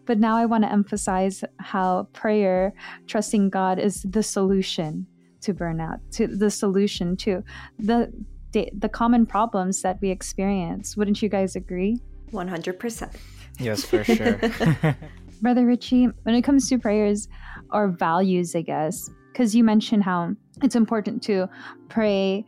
But 0.06 0.18
now 0.18 0.36
I 0.38 0.46
want 0.46 0.64
to 0.64 0.72
emphasize 0.72 1.44
how 1.60 2.08
prayer, 2.14 2.74
trusting 3.06 3.52
God, 3.52 3.78
is 3.78 4.02
the 4.02 4.24
solution 4.24 5.06
to 5.42 5.54
burnout, 5.54 6.00
to 6.14 6.26
the 6.26 6.50
solution 6.50 7.16
to 7.18 7.44
the 7.78 8.12
the, 8.52 8.70
the 8.74 8.90
common 8.90 9.28
problems 9.28 9.84
that 9.84 10.00
we 10.02 10.10
experience. 10.10 10.98
Wouldn't 10.98 11.22
you 11.22 11.30
guys 11.30 11.56
agree? 11.56 12.00
100%. 12.32 13.16
Yes, 13.60 13.86
for 13.86 14.04
sure. 14.04 14.40
Brother 15.42 15.66
Richie, 15.66 16.06
when 16.24 16.36
it 16.36 16.42
comes 16.42 16.68
to 16.70 16.80
prayers 16.80 17.28
or 17.72 17.90
values, 17.90 18.56
I 18.56 18.62
guess, 18.62 19.10
because 19.32 19.56
you 19.56 19.64
mentioned 19.64 20.04
how 20.04 20.36
it's 20.62 20.76
important 20.76 21.22
to 21.24 21.48
pray 21.88 22.46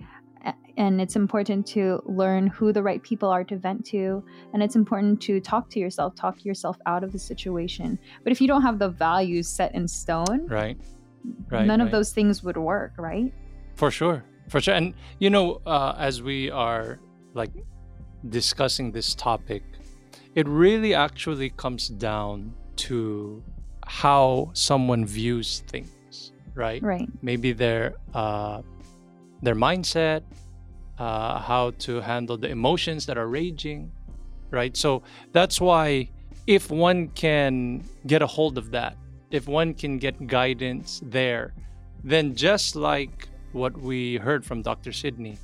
and 0.78 1.02
it's 1.02 1.16
important 1.16 1.66
to 1.66 2.02
learn 2.06 2.48
who 2.48 2.72
the 2.72 2.82
right 2.82 3.02
people 3.04 3.30
are 3.30 3.44
to 3.44 3.58
vent 3.58 3.86
to 3.86 4.24
and 4.54 4.62
it's 4.64 4.76
important 4.76 5.22
to 5.22 5.40
talk 5.40 5.70
to 5.70 5.80
yourself 5.80 6.16
talk 6.16 6.44
yourself 6.46 6.78
out 6.86 7.04
of 7.04 7.12
the 7.12 7.20
situation 7.20 7.98
but 8.24 8.32
if 8.32 8.42
you 8.42 8.48
don't 8.48 8.62
have 8.62 8.80
the 8.80 8.90
values 8.90 9.48
set 9.48 9.74
in 9.76 9.88
stone 9.88 10.48
right 10.48 10.78
right 11.50 11.66
none 11.66 11.80
right. 11.80 11.86
of 11.86 11.92
those 11.92 12.12
things 12.12 12.44
would 12.44 12.58
work 12.58 12.94
right 12.98 13.34
for 13.76 13.92
sure 13.92 14.24
for 14.50 14.60
sure 14.60 14.74
and 14.74 14.94
you 15.20 15.30
know 15.30 15.62
uh, 15.66 15.94
as 15.98 16.22
we 16.22 16.50
are 16.50 17.00
like 17.34 17.52
discussing 18.30 18.92
this 18.92 19.16
topic 19.16 19.64
it 20.36 20.48
really 20.48 20.94
actually 20.94 21.50
comes 21.50 21.90
down 21.90 22.54
to 22.78 23.44
how 23.86 24.50
someone 24.54 25.06
views 25.06 25.64
things, 25.68 26.32
right? 26.56 26.82
Right. 26.82 27.10
Maybe 27.22 27.52
their 27.52 27.96
uh, 28.14 28.62
their 29.42 29.56
mindset, 29.56 30.24
uh, 31.02 31.40
how 31.40 31.72
to 31.86 32.00
handle 32.00 32.38
the 32.38 32.48
emotions 32.48 33.08
that 33.08 33.18
are 33.18 33.28
raging, 33.28 33.92
right? 34.52 34.78
So 34.78 35.02
that's 35.32 35.60
why 35.60 36.12
if 36.46 36.70
one 36.70 37.08
can 37.26 37.84
get 38.06 38.22
a 38.22 38.28
hold 38.28 38.56
of 38.60 38.70
that, 38.78 38.98
if 39.32 39.48
one 39.48 39.74
can 39.74 39.98
get 39.98 40.28
guidance 40.28 41.02
there, 41.04 41.56
then 42.04 42.36
just 42.36 42.76
like 42.76 43.30
what 43.52 43.74
we 43.90 44.18
heard 44.18 44.46
from 44.46 44.62
Dr. 44.62 44.92
Sydney, 44.92 45.40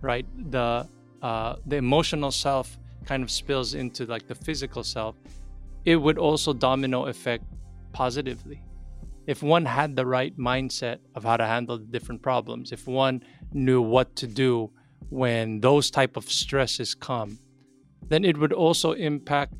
right? 0.00 0.26
The 0.50 0.88
uh, 1.20 1.56
the 1.66 1.76
emotional 1.76 2.30
self 2.30 2.78
kind 3.04 3.22
of 3.22 3.30
spills 3.30 3.74
into 3.74 4.06
like 4.06 4.26
the 4.26 4.34
physical 4.34 4.82
self 4.82 5.14
it 5.84 5.96
would 5.96 6.18
also 6.18 6.52
domino 6.52 7.06
effect 7.06 7.44
positively. 7.92 8.62
If 9.26 9.42
one 9.42 9.66
had 9.66 9.94
the 9.94 10.06
right 10.06 10.36
mindset 10.38 10.98
of 11.14 11.22
how 11.22 11.36
to 11.36 11.46
handle 11.46 11.76
the 11.78 11.84
different 11.84 12.22
problems, 12.22 12.72
if 12.72 12.86
one 12.86 13.22
knew 13.52 13.82
what 13.82 14.16
to 14.16 14.26
do 14.26 14.70
when 15.10 15.60
those 15.60 15.90
type 15.90 16.16
of 16.16 16.30
stresses 16.30 16.94
come, 16.94 17.38
then 18.08 18.24
it 18.24 18.36
would 18.38 18.52
also 18.52 18.92
impact 18.92 19.54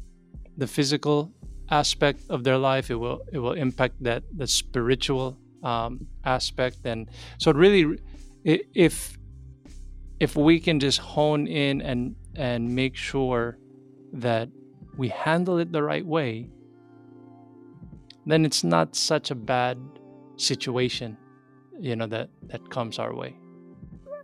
the 0.57 0.67
physical 0.67 1.33
aspect 1.71 2.21
of 2.29 2.45
their 2.45 2.59
life. 2.59 2.91
It 2.91 2.97
will 2.97 3.21
it 3.33 3.39
will 3.39 3.53
impact 3.53 4.03
that 4.03 4.23
the 4.37 4.47
spiritual 4.47 5.39
um, 5.63 6.07
aspect, 6.25 6.79
and 6.85 7.11
so 7.39 7.53
really, 7.53 7.99
if 8.45 9.17
if 10.21 10.37
we 10.37 10.61
can 10.61 10.81
just 10.81 10.99
hone 10.99 11.47
in 11.47 11.81
and 11.83 12.17
and 12.37 12.75
make 12.75 12.97
sure 12.97 13.59
that 14.13 14.49
we 14.97 15.09
handle 15.09 15.59
it 15.59 15.73
the 15.73 15.83
right 15.83 16.07
way, 16.07 16.49
then 18.25 18.45
it's 18.45 18.65
not 18.65 18.97
such 18.97 19.31
a 19.31 19.35
bad 19.35 19.79
situation, 20.37 21.17
you 21.79 21.97
know, 21.97 22.07
that, 22.07 22.31
that 22.45 22.69
comes 22.71 22.99
our 22.99 23.15
way. 23.15 23.37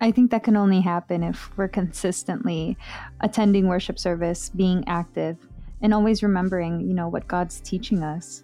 I 0.02 0.10
think 0.10 0.32
that 0.32 0.42
can 0.42 0.56
only 0.56 0.80
happen 0.80 1.22
if 1.22 1.56
we're 1.56 1.68
consistently 1.68 2.76
attending 3.20 3.68
worship 3.68 4.00
service, 4.00 4.50
being 4.50 4.82
active, 4.88 5.36
and 5.80 5.94
always 5.94 6.24
remembering, 6.24 6.80
you 6.80 6.92
know, 6.92 7.06
what 7.06 7.28
God's 7.28 7.60
teaching 7.60 8.02
us. 8.02 8.42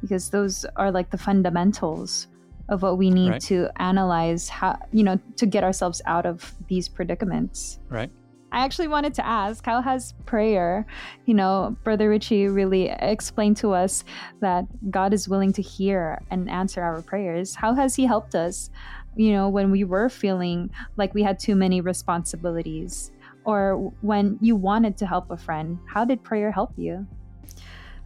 Because 0.00 0.30
those 0.30 0.64
are 0.76 0.90
like 0.90 1.10
the 1.10 1.18
fundamentals 1.18 2.28
of 2.70 2.80
what 2.80 2.96
we 2.96 3.10
need 3.10 3.30
right. 3.32 3.40
to 3.42 3.68
analyze 3.76 4.48
how, 4.48 4.78
you 4.92 5.04
know, 5.04 5.20
to 5.36 5.44
get 5.44 5.62
ourselves 5.62 6.00
out 6.06 6.24
of 6.24 6.54
these 6.68 6.88
predicaments. 6.88 7.80
Right. 7.90 8.10
I 8.50 8.64
actually 8.64 8.88
wanted 8.88 9.12
to 9.14 9.26
ask 9.26 9.66
how 9.66 9.82
has 9.82 10.14
prayer, 10.24 10.86
you 11.26 11.34
know, 11.34 11.76
Brother 11.82 12.08
Richie 12.08 12.46
really 12.46 12.88
explained 12.88 13.56
to 13.58 13.72
us 13.72 14.04
that 14.40 14.64
God 14.90 15.12
is 15.12 15.28
willing 15.28 15.52
to 15.54 15.60
hear 15.60 16.22
and 16.30 16.48
answer 16.48 16.80
our 16.80 17.02
prayers. 17.02 17.56
How 17.56 17.74
has 17.74 17.96
He 17.96 18.06
helped 18.06 18.34
us, 18.34 18.70
you 19.16 19.32
know, 19.32 19.48
when 19.48 19.70
we 19.70 19.84
were 19.84 20.08
feeling 20.08 20.70
like 20.96 21.14
we 21.14 21.22
had 21.22 21.38
too 21.38 21.54
many 21.56 21.80
responsibilities 21.80 23.12
or 23.44 23.92
when 24.00 24.38
you 24.40 24.56
wanted 24.56 24.96
to 24.98 25.06
help 25.06 25.30
a 25.30 25.36
friend? 25.36 25.78
How 25.86 26.04
did 26.04 26.22
prayer 26.22 26.50
help 26.50 26.72
you? 26.76 27.06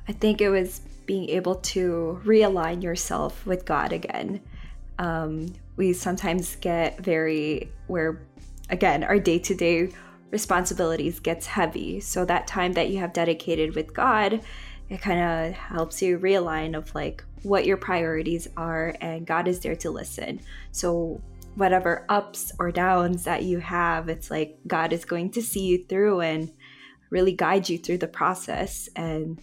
I 0.09 0.13
think 0.13 0.41
it 0.41 0.51
was 0.51 0.81
being 1.07 1.29
able 1.31 1.57
to 1.57 2.21
realign 2.25 2.83
yourself 2.83 3.47
with 3.47 3.65
God 3.65 3.93
again. 3.93 4.41
Um, 4.99 5.55
we 5.77 5.93
sometimes 5.93 6.57
get 6.57 7.01
very, 7.01 7.71
where 7.87 8.27
again, 8.71 9.05
our 9.05 9.19
day 9.19 9.39
to 9.39 9.55
day 9.55 9.91
responsibilities 10.31 11.21
gets 11.21 11.47
heavy. 11.47 12.01
So 12.01 12.25
that 12.25 12.47
time 12.47 12.73
that 12.73 12.91
you 12.91 12.99
have 12.99 13.13
dedicated 13.13 13.75
with 13.75 13.95
God, 13.95 14.41
it 14.89 15.01
kind 15.01 15.21
of 15.21 15.55
helps 15.55 16.03
you 16.03 16.19
realign 16.19 16.77
of 16.77 16.95
like 16.95 17.25
what 17.43 17.67
your 17.67 17.77
priorities 17.77 18.49
are 18.57 18.95
and 19.01 19.27
God 19.27 19.49
is 19.49 19.61
there 19.61 19.77
to 19.77 19.91
listen. 19.91 20.41
So 20.73 21.21
whatever 21.55 22.05
ups 22.09 22.53
or 22.59 22.71
downs 22.71 23.25
that 23.25 23.43
you 23.43 23.59
have, 23.59 24.09
it's 24.09 24.31
like 24.31 24.59
God 24.67 24.93
is 24.93 25.05
going 25.05 25.33
to 25.33 25.43
see 25.43 25.67
you 25.67 25.85
through 25.85 26.21
and 26.21 26.51
really 27.11 27.33
guide 27.33 27.69
you 27.69 27.79
through 27.79 27.99
the 27.99 28.09
process 28.09 28.89
and 28.95 29.41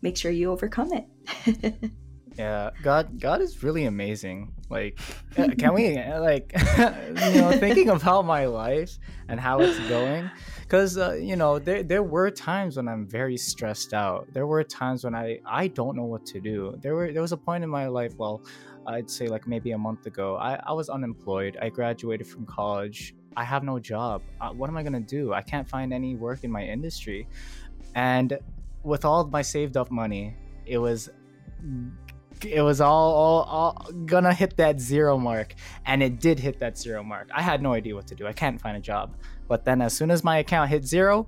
make 0.00 0.16
sure 0.16 0.30
you 0.30 0.50
overcome 0.50 0.92
it. 0.92 1.74
yeah, 2.38 2.70
God 2.82 3.20
God 3.20 3.40
is 3.40 3.62
really 3.62 3.84
amazing. 3.84 4.52
Like, 4.70 4.98
uh, 5.38 5.48
can 5.58 5.74
we 5.74 5.96
uh, 5.96 6.20
like, 6.20 6.52
you 6.78 7.40
know, 7.40 7.52
thinking 7.58 7.90
about 7.90 8.24
my 8.24 8.46
life 8.46 8.98
and 9.28 9.38
how 9.38 9.60
it's 9.60 9.78
going, 9.88 10.30
because 10.62 10.98
uh, 10.98 11.12
you 11.14 11.36
know, 11.36 11.58
there 11.58 11.82
there 11.82 12.02
were 12.02 12.30
times 12.30 12.76
when 12.76 12.88
I'm 12.88 13.06
very 13.06 13.36
stressed 13.36 13.94
out. 13.94 14.28
There 14.32 14.46
were 14.46 14.64
times 14.64 15.04
when 15.04 15.14
I 15.14 15.40
I 15.44 15.68
don't 15.68 15.96
know 15.96 16.04
what 16.04 16.24
to 16.26 16.40
do. 16.40 16.76
There 16.80 16.94
were 16.94 17.12
there 17.12 17.22
was 17.22 17.32
a 17.32 17.36
point 17.36 17.64
in 17.64 17.70
my 17.70 17.86
life, 17.88 18.14
well, 18.16 18.42
I'd 18.86 19.10
say 19.10 19.26
like 19.26 19.46
maybe 19.46 19.72
a 19.72 19.78
month 19.78 20.06
ago, 20.06 20.36
I 20.36 20.60
I 20.66 20.72
was 20.72 20.88
unemployed. 20.88 21.58
I 21.60 21.68
graduated 21.68 22.26
from 22.26 22.46
college. 22.46 23.14
I 23.36 23.44
have 23.44 23.62
no 23.64 23.78
job. 23.78 24.22
Uh, 24.40 24.50
what 24.50 24.68
am 24.68 24.76
I 24.76 24.82
gonna 24.82 25.00
do? 25.00 25.32
I 25.32 25.42
can't 25.42 25.68
find 25.68 25.92
any 25.92 26.16
work 26.16 26.44
in 26.44 26.50
my 26.50 26.64
industry, 26.64 27.26
and 27.94 28.38
with 28.82 29.04
all 29.04 29.24
my 29.26 29.42
saved 29.42 29.76
up 29.76 29.90
money, 29.90 30.36
it 30.66 30.78
was 30.78 31.10
it 32.44 32.62
was 32.62 32.80
all, 32.80 33.12
all, 33.14 33.42
all 33.42 33.92
gonna 34.06 34.32
hit 34.32 34.56
that 34.56 34.80
zero 34.80 35.18
mark 35.18 35.54
and 35.86 36.02
it 36.02 36.20
did 36.20 36.38
hit 36.38 36.58
that 36.60 36.78
zero 36.78 37.02
mark. 37.02 37.28
I 37.34 37.42
had 37.42 37.62
no 37.62 37.72
idea 37.72 37.94
what 37.94 38.06
to 38.08 38.14
do. 38.14 38.26
I 38.26 38.32
can't 38.32 38.60
find 38.60 38.76
a 38.76 38.80
job. 38.80 39.14
But 39.48 39.64
then 39.64 39.82
as 39.82 39.92
soon 39.92 40.10
as 40.10 40.24
my 40.24 40.38
account 40.38 40.70
hit 40.70 40.84
zero 40.84 41.26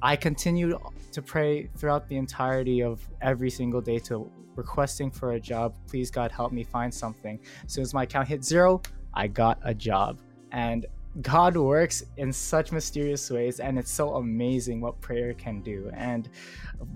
i 0.00 0.14
continued 0.14 0.76
to 1.10 1.20
pray 1.20 1.68
throughout 1.76 2.08
the 2.08 2.16
entirety 2.16 2.82
of 2.82 3.06
every 3.20 3.50
single 3.50 3.80
day 3.80 3.98
to 3.98 4.30
requesting 4.54 5.10
for 5.10 5.32
a 5.32 5.40
job. 5.40 5.74
Please 5.88 6.10
god 6.10 6.30
help 6.30 6.52
me 6.52 6.64
find 6.64 6.92
something. 6.92 7.38
As 7.64 7.72
soon 7.72 7.82
as 7.82 7.94
my 7.94 8.04
account 8.04 8.28
hit 8.28 8.44
zero 8.44 8.80
i 9.14 9.26
got 9.26 9.58
a 9.62 9.74
job. 9.74 10.20
And 10.52 10.86
God 11.22 11.56
works 11.56 12.02
in 12.16 12.32
such 12.32 12.70
mysterious 12.70 13.30
ways, 13.30 13.60
and 13.60 13.78
it's 13.78 13.90
so 13.90 14.16
amazing 14.16 14.80
what 14.80 15.00
prayer 15.00 15.34
can 15.34 15.62
do. 15.62 15.90
And 15.94 16.28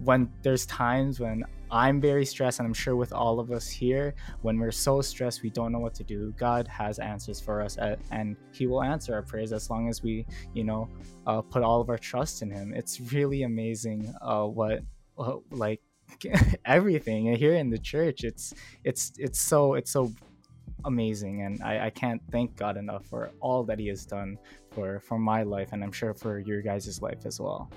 when 0.05 0.31
there's 0.43 0.67
times 0.67 1.19
when 1.19 1.45
I'm 1.71 2.01
very 2.01 2.27
stressed, 2.27 2.61
and 2.61 2.67
I'm 2.67 2.75
sure 2.75 2.95
with 2.95 3.13
all 3.13 3.41
of 3.41 3.51
us 3.51 3.69
here, 3.69 4.15
when 4.43 4.59
we're 4.59 4.71
so 4.71 5.01
stressed, 5.01 5.43
we 5.43 5.51
don't 5.51 5.73
know 5.73 5.79
what 5.79 5.95
to 5.95 6.05
do. 6.05 6.33
God 6.37 6.69
has 6.69 6.99
answers 6.99 7.41
for 7.41 7.63
us, 7.63 7.79
and 8.11 8.37
He 8.53 8.67
will 8.67 8.83
answer 8.83 9.15
our 9.15 9.23
prayers 9.23 9.53
as 9.53 9.71
long 9.71 9.89
as 9.89 10.03
we, 10.03 10.27
you 10.53 10.65
know, 10.65 10.89
uh, 11.27 11.41
put 11.41 11.63
all 11.63 11.81
of 11.81 11.89
our 11.89 11.99
trust 11.99 12.43
in 12.43 12.51
Him. 12.51 12.75
It's 12.75 13.01
really 13.13 13.43
amazing 13.45 14.15
uh, 14.21 14.45
what, 14.45 14.83
uh, 15.19 15.37
like, 15.51 15.81
everything 16.67 17.35
here 17.35 17.55
in 17.55 17.71
the 17.71 17.79
church. 17.79 18.23
It's 18.23 18.53
it's 18.85 19.13
it's 19.19 19.41
so 19.41 19.75
it's 19.75 19.91
so 19.91 20.13
amazing 20.85 21.43
and 21.43 21.63
I, 21.63 21.87
I 21.87 21.91
can't 21.91 22.21
thank 22.31 22.57
god 22.57 22.77
enough 22.77 23.07
for 23.07 23.31
all 23.41 23.63
that 23.65 23.79
he 23.79 23.87
has 23.89 24.05
done 24.05 24.37
for 24.71 25.01
for 25.01 25.19
my 25.19 25.43
life 25.43 25.69
and 25.73 25.83
i'm 25.83 25.93
sure 25.93 26.15
for 26.15 26.39
your 26.39 26.61
guys' 26.63 27.01
life 27.01 27.25
as 27.25 27.41
well 27.41 27.71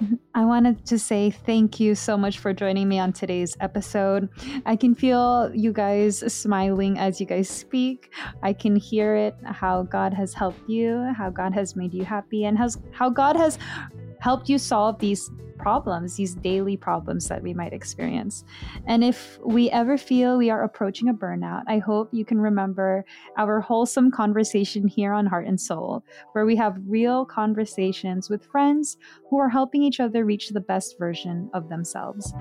I 0.34 0.44
wanted 0.44 0.86
to 0.86 0.98
say 0.98 1.30
thank 1.30 1.80
you 1.80 1.94
so 1.94 2.16
much 2.16 2.38
for 2.38 2.52
joining 2.52 2.88
me 2.88 2.98
on 2.98 3.12
today's 3.12 3.56
episode. 3.60 4.28
I 4.64 4.76
can 4.76 4.94
feel 4.94 5.50
you 5.54 5.72
guys 5.72 6.18
smiling 6.32 6.98
as 6.98 7.20
you 7.20 7.26
guys 7.26 7.48
speak. 7.48 8.12
I 8.42 8.52
can 8.52 8.76
hear 8.76 9.14
it 9.14 9.36
how 9.44 9.82
God 9.82 10.14
has 10.14 10.32
helped 10.34 10.68
you, 10.68 11.12
how 11.16 11.30
God 11.30 11.52
has 11.52 11.76
made 11.76 11.92
you 11.92 12.04
happy, 12.04 12.44
and 12.44 12.56
has 12.56 12.78
how 12.92 13.10
God 13.10 13.36
has 13.36 13.58
helped 14.20 14.48
you 14.48 14.58
solve 14.58 14.98
these 14.98 15.30
problems, 15.60 16.16
these 16.16 16.34
daily 16.34 16.76
problems 16.76 17.28
that 17.28 17.42
we 17.42 17.52
might 17.54 17.72
experience. 17.72 18.44
And 18.86 19.04
if 19.04 19.38
we 19.44 19.70
ever 19.70 19.98
feel 19.98 20.38
we 20.38 20.50
are 20.50 20.64
approaching 20.64 21.08
a 21.08 21.14
burnout, 21.14 21.62
I 21.66 21.78
hope 21.78 22.08
you 22.12 22.24
can 22.24 22.40
remember 22.40 23.04
our 23.36 23.60
wholesome 23.60 24.10
conversation 24.10 24.88
here 24.88 25.12
on 25.12 25.26
Heart 25.26 25.46
and 25.46 25.60
Soul, 25.60 26.02
where 26.32 26.46
we 26.46 26.56
have 26.56 26.76
real 26.86 27.24
conversations 27.24 28.30
with 28.30 28.44
friends 28.46 28.96
who 29.28 29.38
are 29.38 29.48
helping 29.48 29.82
each 29.82 30.00
other 30.00 30.24
reach 30.24 30.48
the 30.48 30.60
best 30.60 30.98
version 30.98 31.50
of 31.52 31.68
themselves. 31.68 32.32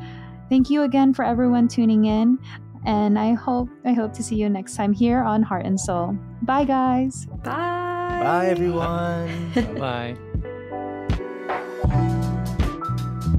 Thank 0.50 0.70
you 0.70 0.84
again 0.84 1.14
for 1.14 1.26
everyone 1.26 1.68
tuning 1.68 2.06
in. 2.06 2.40
And 2.86 3.20
I 3.20 3.34
hope 3.34 3.70
I 3.84 3.92
hope 3.92 4.14
to 4.14 4.24
see 4.24 4.38
you 4.38 4.50
next 4.50 4.76
time 4.76 4.94
here 4.94 5.22
on 5.22 5.44
Heart 5.44 5.66
and 5.66 5.78
Soul. 5.78 6.18
Bye 6.44 6.64
guys. 6.64 7.26
Bye. 7.44 8.20
bye 8.24 8.48
everyone 8.48 9.52
Bye. 9.78 10.16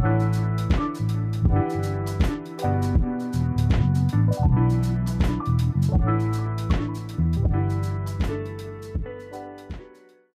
You. 0.03 0.50